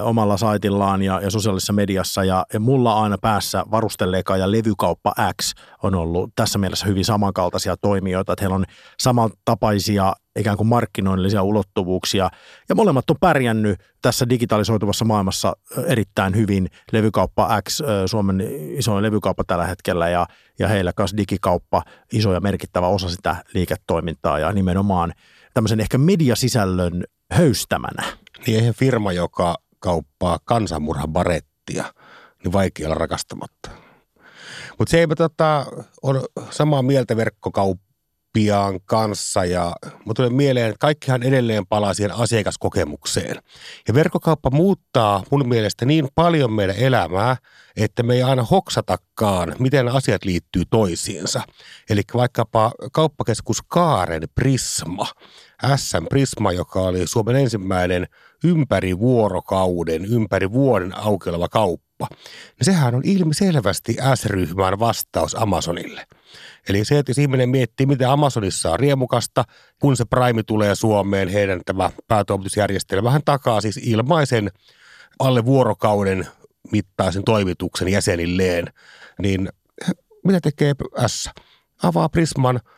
[0.03, 2.23] omalla saitillaan ja, ja sosiaalisessa mediassa.
[2.23, 7.77] Ja, ja mulla aina päässä varusteleeka ja levykauppa X on ollut tässä mielessä hyvin samankaltaisia
[7.77, 8.65] toimijoita, että heillä on
[8.99, 12.29] samantapaisia ikään kuin markkinoinnillisia ulottuvuuksia.
[12.69, 15.53] Ja molemmat on pärjännyt tässä digitalisoituvassa maailmassa
[15.86, 16.69] erittäin hyvin.
[16.91, 18.41] Levykauppa X, Suomen
[18.77, 20.27] isoin levykauppa tällä hetkellä ja,
[20.59, 21.83] ja heillä kanssa digikauppa,
[22.13, 25.13] iso ja merkittävä osa sitä liiketoimintaa ja nimenomaan
[25.53, 28.03] tämmöisen ehkä mediasisällön höystämänä.
[28.47, 31.93] Niin eihän firma, joka kauppaa kansanmurhan barettia,
[32.43, 33.69] niin vaikea olla rakastamatta.
[34.80, 35.65] Mutta se ei tota,
[36.01, 43.36] on samaa mieltä verkkokauppiaan kanssa ja mutta tulee mieleen, että kaikkihan edelleen palaa siihen asiakaskokemukseen.
[43.88, 47.38] Ja verkkokauppa muuttaa mun mielestä niin paljon meidän elämää,
[47.76, 51.41] että me ei aina hoksatakaan, miten asiat liittyy toisiinsa.
[51.89, 55.07] Eli vaikkapa kauppakeskus Kaaren Prisma,
[55.75, 58.07] SM Prisma, joka oli Suomen ensimmäinen
[58.43, 66.07] ympäri vuorokauden, ympäri vuoden aukeileva kauppa, niin sehän on ilmiselvästi S-ryhmän vastaus Amazonille.
[66.69, 69.43] Eli se, että jos ihminen miettii, mitä Amazonissa on riemukasta,
[69.79, 74.51] kun se Prime tulee Suomeen, heidän tämä päätoimitusjärjestelmähän takaa siis ilmaisen
[75.19, 76.27] alle vuorokauden
[76.71, 78.67] mittaisen toimituksen jäsenilleen,
[79.21, 79.49] niin
[80.23, 80.73] mitä tekee
[81.07, 81.29] S?
[81.83, 82.59] Avaa Prisman–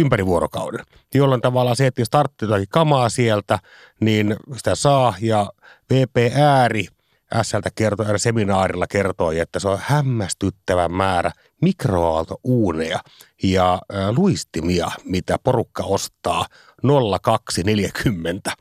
[0.00, 0.84] ympäri vuorokauden.
[1.14, 3.58] Jolloin tavallaan se, että jos tarvitsee jotakin kamaa sieltä,
[4.00, 5.52] niin sitä saa ja
[5.92, 6.86] VP Ääri
[7.42, 11.32] SLtä kertoi, seminaarilla kertoi, että se on hämmästyttävä määrä
[11.62, 13.00] mikroaaltouuneja
[13.42, 13.78] ja
[14.16, 16.46] luistimia, mitä porukka ostaa
[17.22, 18.52] 0240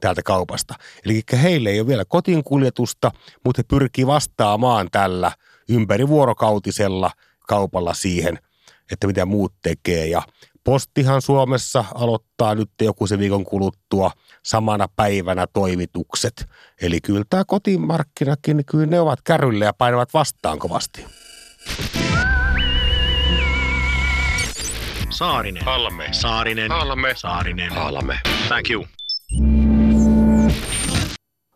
[0.00, 0.74] täältä kaupasta.
[1.04, 3.10] Eli heille ei ole vielä kotiinkuljetusta,
[3.44, 5.32] mutta he pyrkii vastaamaan tällä
[5.68, 7.10] ympärivuorokautisella
[7.48, 8.38] kaupalla siihen,
[8.92, 10.06] että mitä muut tekee.
[10.06, 10.22] Ja
[10.68, 14.10] Postihan Suomessa aloittaa nyt joku se viikon kuluttua
[14.44, 16.48] samana päivänä toimitukset.
[16.82, 21.04] Eli kyllä tämä kotimarkkinakin, niin kyllä ne ovat kärrylle ja painavat vastaan kovasti.
[25.10, 25.64] Saarinen.
[25.64, 26.08] Halme.
[26.12, 26.70] Saarinen.
[26.70, 27.14] Halme.
[27.16, 27.72] Saarinen.
[27.72, 28.20] Halme.
[28.48, 28.86] Thank you.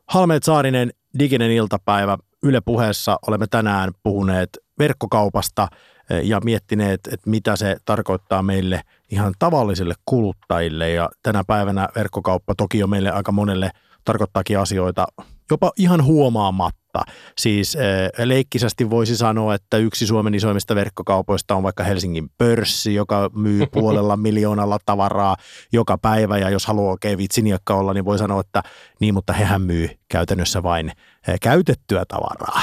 [0.09, 2.19] Halmeet Saarinen, diginen iltapäivä.
[2.43, 4.49] Yle puheessa olemme tänään puhuneet
[4.79, 5.69] verkkokaupasta–
[6.23, 10.91] ja miettineet, että mitä se tarkoittaa meille ihan tavallisille kuluttajille.
[10.91, 13.71] Ja tänä päivänä verkkokauppa toki jo meille aika monelle
[14.05, 15.07] tarkoittaakin asioita
[15.53, 17.03] jopa ihan huomaamatta.
[17.39, 17.77] Siis
[18.25, 24.17] leikkisästi voisi sanoa, että yksi Suomen isoimmista verkkokaupoista on vaikka Helsingin pörssi, joka myy puolella
[24.17, 25.37] miljoonalla tavaraa
[25.73, 26.39] joka päivä.
[26.39, 28.63] Ja jos haluaa oikein vitsiniakka olla, niin voi sanoa, että
[29.01, 30.93] niin, mutta hehän myy käytännössä vain
[31.41, 32.63] käytettyä tavaraa.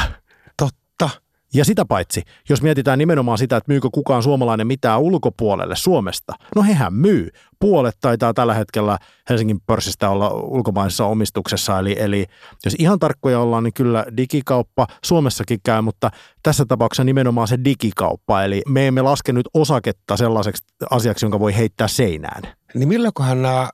[0.58, 1.10] Totta.
[1.54, 6.64] Ja sitä paitsi, jos mietitään nimenomaan sitä, että myykö kukaan suomalainen mitään ulkopuolelle Suomesta, no
[6.64, 7.30] hehän myy.
[7.60, 8.98] Puolet taitaa tällä hetkellä
[9.30, 12.26] Helsingin pörssistä olla ulkomaisessa omistuksessa, eli, eli
[12.66, 16.12] jos ihan tarkkoja ollaan, niin kyllä digikauppa Suomessakin käy, mutta
[16.44, 21.56] tässä tapauksessa nimenomaan se digikauppa, eli me emme laske nyt osaketta sellaiseksi asiaksi, jonka voi
[21.56, 22.42] heittää seinään.
[22.74, 23.70] Niin milloinkohan nämä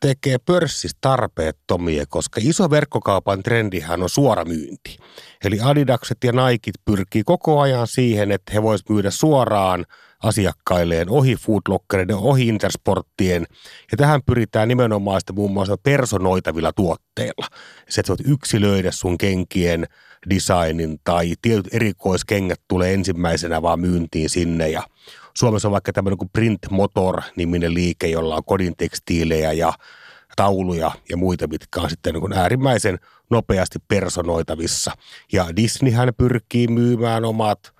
[0.00, 4.98] tekee pörssistä tarpeettomia, koska iso verkkokaupan trendihän on suora myynti.
[5.44, 9.84] Eli Adidakset ja Nikit pyrkii koko ajan siihen, että he voisivat myydä suoraan
[10.22, 13.46] asiakkailleen ohi foodlockereiden, ohi intersporttien.
[13.90, 17.46] Ja tähän pyritään nimenomaan sitten muun muassa personoitavilla tuotteilla.
[17.88, 19.86] Se, että voit yksilöidä sun kenkien
[20.30, 24.82] designin tai tietyt erikoiskengät tulee ensimmäisenä vaan myyntiin sinne ja
[25.34, 29.72] Suomessa on vaikka tämmöinen kuin Print Motor-niminen liike, jolla on kodin tekstiilejä ja
[30.36, 32.98] tauluja ja muita, mitkä on sitten niin äärimmäisen
[33.30, 34.92] nopeasti personoitavissa.
[35.32, 37.72] Ja Disneyhän pyrkii myymään omat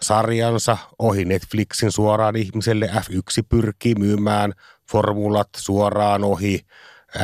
[0.00, 2.86] sarjansa ohi Netflixin suoraan ihmiselle.
[2.86, 4.52] F1 pyrkii myymään
[4.90, 6.60] formulat suoraan ohi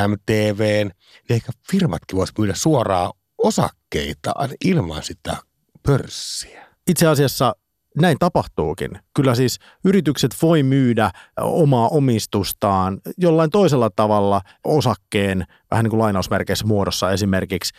[0.07, 0.91] MTVn.
[1.29, 5.37] Niin ehkä firmatkin voisi myydä suoraan osakkeitaan ilman sitä
[5.83, 6.65] pörssiä.
[6.87, 7.55] Itse asiassa
[7.99, 8.99] näin tapahtuukin.
[9.15, 16.67] Kyllä siis yritykset voi myydä omaa omistustaan jollain toisella tavalla osakkeen, vähän niin kuin lainausmerkeissä
[16.67, 17.73] muodossa esimerkiksi,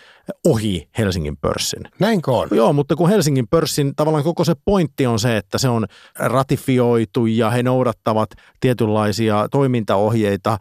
[0.47, 1.83] ohi Helsingin pörssin.
[1.99, 2.49] Näinkö on?
[2.51, 5.87] Joo, mutta kun Helsingin pörssin tavallaan koko se pointti on se, että se on
[6.19, 10.59] ratifioitu ja he noudattavat tietynlaisia toimintaohjeita,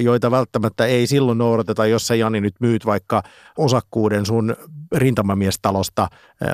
[0.00, 3.22] joita välttämättä ei silloin noudateta, jos sä Jani nyt myyt vaikka
[3.58, 4.56] osakkuuden sun
[4.94, 6.08] rintamamiestalosta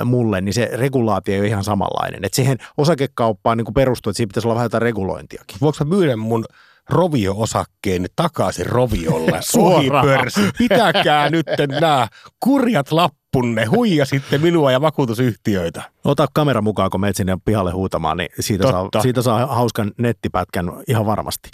[0.05, 2.25] mulle, niin se regulaatio ei ole ihan samanlainen.
[2.25, 5.57] Että siihen osakekauppaan niin perustuu, että siinä pitäisi olla vähän jotain regulointiakin.
[5.61, 6.45] Voinko mä myydä mun
[6.89, 10.41] rovio-osakkeen takaisin roviolle ohi pörssi.
[10.57, 11.45] Pitäkää nyt
[11.79, 12.07] nämä
[12.39, 13.22] kurjat lappunne,
[13.71, 15.83] huija sitten minua ja vakuutusyhtiöitä.
[16.03, 20.71] Ota kamera mukaan, kun menet sinne pihalle huutamaan, niin siitä, saa, siitä saa hauskan nettipätkän
[20.87, 21.49] ihan varmasti.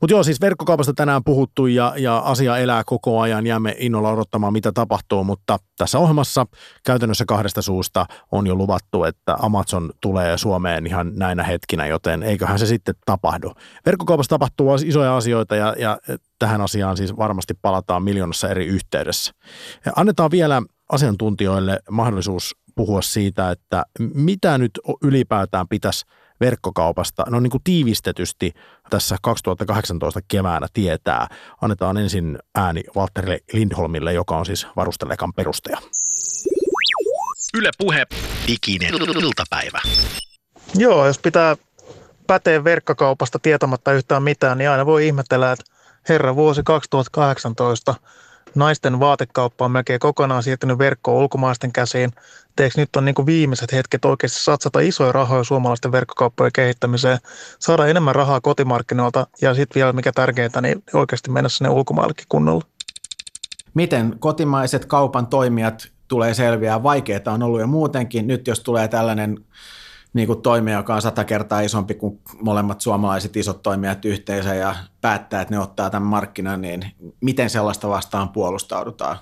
[0.00, 3.46] Mutta joo, siis verkkokaupasta tänään puhuttu ja, ja asia elää koko ajan.
[3.46, 6.46] Jäämme innolla odottamaan, mitä tapahtuu, mutta tässä ohjelmassa
[6.86, 12.58] käytännössä kahdesta suusta on jo luvattu, että Amazon tulee Suomeen ihan näinä hetkinä, joten eiköhän
[12.58, 13.52] se sitten tapahdu.
[13.86, 15.98] Verkkokaupassa tapahtuu isoja asioita ja, ja
[16.38, 19.32] tähän asiaan siis varmasti palataan miljoonassa eri yhteydessä.
[19.86, 26.06] Ja annetaan vielä asiantuntijoille mahdollisuus puhua siitä, että mitä nyt ylipäätään pitäisi
[26.40, 28.52] verkkokaupasta, no niin kuin tiivistetysti
[28.90, 31.26] tässä 2018 keväänä tietää.
[31.60, 35.78] Annetaan ensin ääni Walter Lindholmille, joka on siis varustelekan perustaja.
[37.54, 38.06] Yle Puhe,
[38.46, 39.80] diginen iltapäivä.
[40.74, 41.56] Joo, jos pitää
[42.26, 45.64] päteä verkkokaupasta tietämättä yhtään mitään, niin aina voi ihmetellä, että
[46.08, 47.94] herra vuosi 2018
[48.54, 52.10] naisten vaatekauppa on melkein kokonaan siirtynyt verkkoon ulkomaisten käsiin.
[52.56, 57.18] Teekö nyt on niin kuin viimeiset hetket oikeasti satsata isoja rahoja suomalaisten verkkokauppojen kehittämiseen,
[57.58, 62.64] saada enemmän rahaa kotimarkkinoilta ja sitten vielä mikä tärkeintä, niin oikeasti mennä sinne ulkomaillekin kunnolla.
[63.74, 66.82] Miten kotimaiset kaupan toimijat tulee selviää?
[66.82, 68.26] Vaikeaa on ollut jo muutenkin.
[68.26, 69.44] Nyt jos tulee tällainen
[70.14, 74.74] niin kuin toimija, joka on sata kertaa isompi kuin molemmat suomalaiset isot toimijat yhteensä ja
[75.00, 76.84] päättää, että ne ottaa tämän markkinan, niin
[77.20, 79.18] miten sellaista vastaan puolustaudutaan?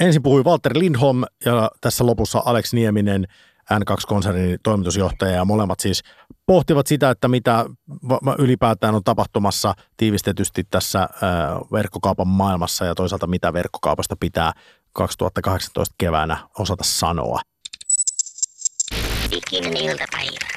[0.00, 3.26] Ensin puhui Walter Lindholm ja tässä lopussa Alex Nieminen,
[3.74, 6.02] N2-konsernin toimitusjohtaja ja molemmat siis
[6.46, 7.64] pohtivat sitä, että mitä
[8.38, 11.08] ylipäätään on tapahtumassa tiivistetysti tässä
[11.72, 14.52] verkkokaupan maailmassa ja toisaalta mitä verkkokaupasta pitää
[14.92, 17.40] 2018 keväänä osata sanoa
[19.38, 20.48] diginen iltapäivä.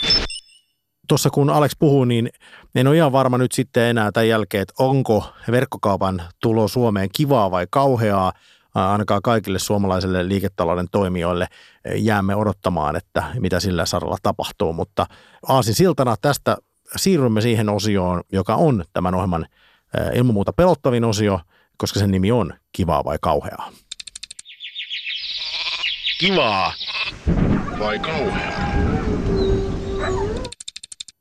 [1.08, 2.30] Tuossa kun Alex puhuu, niin
[2.76, 7.52] en ole ihan varma nyt sitten enää tämän jälkeen, että onko verkkokaupan tulo Suomeen kivaa
[7.52, 8.34] vai kauheaa.
[8.76, 11.48] Ainakaan kaikille suomalaisille liiketalouden toimijoille
[11.96, 14.74] jäämme odottamaan, että mitä sillä saralla tapahtuu.
[14.74, 15.06] Mutta
[15.48, 16.58] aasin siltana tästä
[16.96, 19.46] siirrymme siihen osioon, joka on tämän ohjelman
[20.14, 21.40] ilman muuta pelottavin osio,
[21.78, 23.72] koska sen nimi on Kivaa vai kauheaa.
[26.20, 26.74] Kivaa
[27.82, 28.72] vai kauheaa?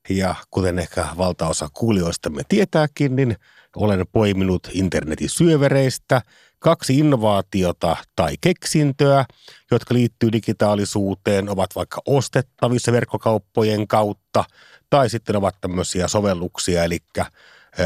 [0.08, 3.36] Ja kuten ehkä valtaosa kuulijoistamme tietääkin, niin
[3.76, 6.22] olen poiminut internetin syövereistä
[6.58, 9.24] kaksi innovaatiota tai keksintöä,
[9.70, 14.44] jotka liittyy digitaalisuuteen, ovat vaikka ostettavissa verkkokauppojen kautta
[14.90, 16.98] tai sitten ovat tämmöisiä sovelluksia, eli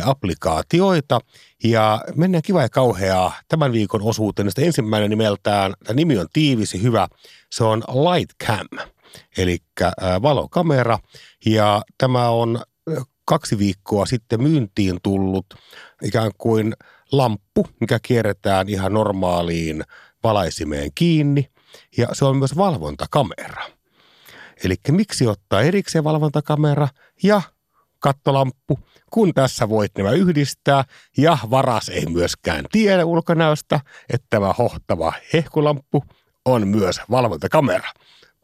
[0.05, 1.21] applikaatioita.
[1.65, 4.51] Ja mennään kiva ja kauheaa tämän viikon osuuteen.
[4.51, 7.09] Sitä ensimmäinen nimeltään, tämä nimi on tiivis ja hyvä,
[7.51, 8.89] se on Lightcam,
[9.37, 9.59] eli
[10.23, 10.99] valokamera.
[11.47, 12.63] Ja tämä on
[13.25, 15.47] kaksi viikkoa sitten myyntiin tullut
[16.03, 16.75] ikään kuin
[17.13, 19.85] lamppu, mikä kierretään ihan normaaliin
[20.23, 21.51] valaisimeen kiinni.
[21.97, 23.65] Ja se on myös valvontakamera.
[24.65, 26.89] Eli miksi ottaa erikseen valvontakamera
[27.23, 27.43] ja
[27.99, 28.79] kattolamppu,
[29.15, 30.85] kun tässä voit nämä yhdistää
[31.17, 33.81] ja varas ei myöskään tiedä ulkonäöstä,
[34.13, 36.05] että tämä hohtava hehkulamppu
[36.45, 37.89] on myös valvontakamera.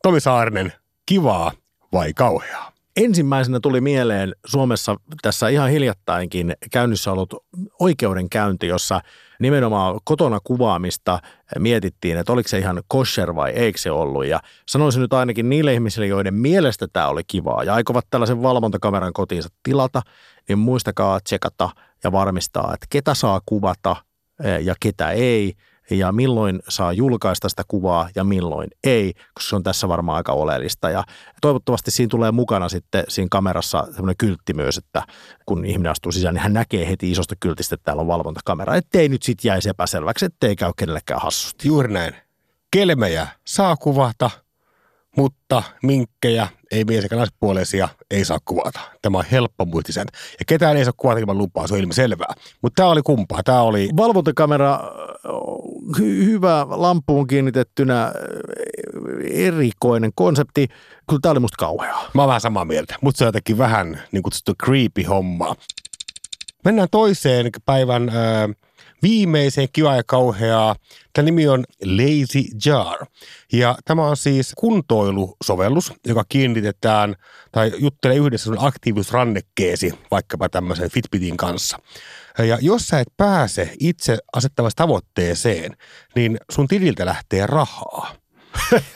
[0.03, 0.73] Tomi Saarinen,
[1.07, 1.53] kivaa
[1.93, 2.73] vai kauheaa?
[2.97, 7.35] Ensimmäisenä tuli mieleen Suomessa tässä ihan hiljattainkin käynnissä ollut
[7.79, 9.01] oikeudenkäynti, jossa
[9.41, 11.19] nimenomaan kotona kuvaamista
[11.59, 14.27] mietittiin, että oliko se ihan kosher vai eikö se ollut.
[14.27, 19.13] Ja sanoisin nyt ainakin niille ihmisille, joiden mielestä tämä oli kivaa ja aikovat tällaisen valvontakameran
[19.13, 20.03] kotiinsa tilata,
[20.49, 21.71] niin muistakaa tsekata
[22.05, 23.97] ja varmistaa, että ketä saa kuvata
[24.45, 25.53] eh, ja ketä ei–
[25.91, 30.33] ja milloin saa julkaista sitä kuvaa ja milloin ei, koska se on tässä varmaan aika
[30.33, 30.91] oleellista.
[30.91, 31.05] Ja
[31.41, 35.03] toivottavasti siinä tulee mukana sitten siinä kamerassa sellainen kyltti myös, että
[35.47, 39.09] kun ihminen astuu sisään, niin hän näkee heti isosta kyltistä, että täällä on valvontakamera, ettei
[39.09, 41.69] nyt sitten jäisi epäselväksi, ettei käy kenellekään hassusti.
[41.69, 42.15] Juuri näin.
[42.71, 44.31] Kelmejä saa kuvata,
[45.17, 48.81] mutta minkkejä, ei mies- eikä naispuoleisia, ei saa kuvata.
[49.03, 50.07] Tämä on helppo muistisen.
[50.39, 52.35] Ja ketään ei saa kuvata ilman lupaa, se on ilmi selvää.
[52.63, 53.43] Mutta tämä oli kumpaa.
[53.43, 53.91] Tämä oli...
[53.97, 54.81] Valvontakamera,
[55.99, 58.13] hyvä lampuun kiinnitettynä
[59.31, 60.69] erikoinen konsepti.
[61.09, 62.11] Kyllä tämä oli musta kauheaa.
[62.15, 65.57] Mä oon vähän samaa mieltä, mutta se on jotenkin vähän niin kutsuttu creepy homma.
[66.65, 68.17] Mennään toiseen päivän äh,
[69.03, 70.77] viimeiseen kiva ja kauheaa.
[71.13, 73.07] Tämä nimi on Lazy Jar.
[73.53, 77.15] Ja tämä on siis kuntoilusovellus, joka kiinnitetään
[77.53, 81.79] tai juttelee yhdessä sun aktiivisuusrannekkeesi vaikkapa tämmöisen Fitbitin kanssa.
[82.39, 85.77] Ja jos sä et pääse itse asettavasti tavoitteeseen,
[86.15, 88.20] niin sun tililtä lähtee rahaa.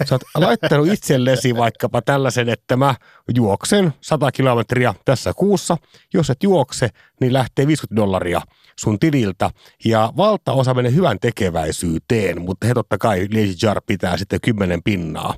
[0.04, 2.94] Sä oot laittanut itsellesi vaikkapa tällaisen, että mä
[3.34, 5.76] juoksen 100 kilometriä tässä kuussa.
[6.14, 6.88] Jos et juokse,
[7.20, 8.40] niin lähtee 50 dollaria
[8.80, 9.50] sun tililtä.
[9.84, 15.34] Ja valtaosa menee hyvän tekeväisyyteen, mutta he totta kai Lazy Jar pitää sitten 10 pinnaa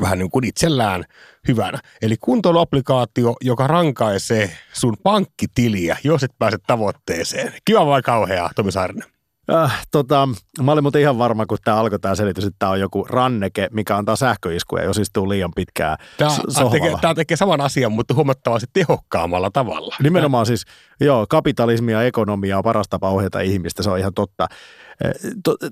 [0.00, 1.04] vähän niin kuin itsellään
[1.48, 1.78] hyvänä.
[2.02, 7.52] Eli kuntoiluapplikaatio, joka rankaisee sun pankkitiliä, jos et pääse tavoitteeseen.
[7.64, 9.13] Kiva vai kauheaa, Tomi Saarinen?
[9.52, 10.28] Äh, tota,
[10.62, 13.68] mä olin muuten ihan varma, kun tämä alkoi tämä selitys, että tämä on joku ranneke,
[13.72, 16.70] mikä antaa sähköiskuja, jos istuu liian pitkään Tämä sohvalla.
[16.70, 19.96] tekee, tämä tekee saman asian, mutta huomattavasti tehokkaammalla tavalla.
[20.02, 20.64] Nimenomaan siis,
[21.00, 24.46] joo, kapitalismi ja ekonomia on paras tapa ohjata ihmistä, se on ihan totta.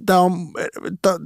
[0.07, 0.33] Tämä on,
[1.03, 1.16] tää,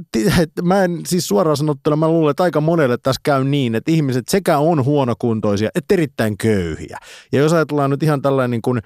[0.63, 4.29] mä en siis suoraan sanottuna, mä luulen, että aika monelle tässä käy niin, että ihmiset
[4.29, 6.99] sekä on huonokuntoisia että erittäin köyhiä.
[7.33, 8.83] Ja jos ajatellaan nyt ihan tällainen niin kuin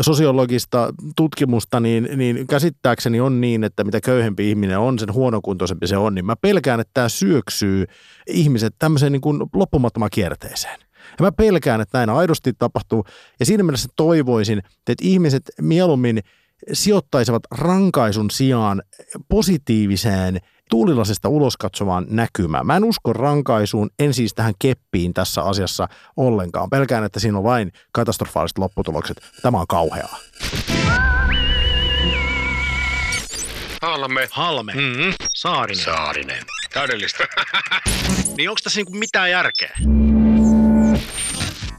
[0.00, 5.96] sosiologista tutkimusta, niin, niin käsittääkseni on niin, että mitä köyhempi ihminen on, sen huonokuntoisempi se
[5.96, 7.84] on, niin mä pelkään, että tämä syöksyy
[8.26, 10.80] ihmiset tämmöiseen niin kuin loppumattomaan kierteeseen.
[11.18, 13.04] Ja mä pelkään, että näin aidosti tapahtuu.
[13.40, 16.20] Ja siinä mielessä toivoisin, että ihmiset mieluummin
[16.72, 18.82] sijoittaisivat rankaisun sijaan
[19.28, 20.40] positiiviseen
[20.72, 22.66] tuulilasesta ulos katsovaan näkymään.
[22.66, 26.70] Mä en usko rankaisuun, en siis tähän keppiin tässä asiassa ollenkaan.
[26.70, 29.20] Pelkään, että siinä on vain katastrofaaliset lopputulokset.
[29.42, 30.18] Tämä on kauheaa.
[33.82, 34.28] Halme.
[34.30, 34.72] Halme.
[34.74, 35.14] Mm-hmm.
[35.34, 35.84] Saarinen.
[35.84, 36.44] Saarinen.
[36.74, 37.24] Täydellistä.
[38.36, 39.76] Niin onko tässä niinku mitään järkeä?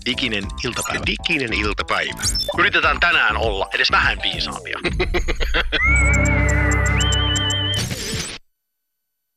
[0.06, 1.04] Diginen iltapäivä.
[1.06, 2.22] Diginen iltapäivä.
[2.60, 4.80] Yritetään tänään olla edes vähän viisaampia.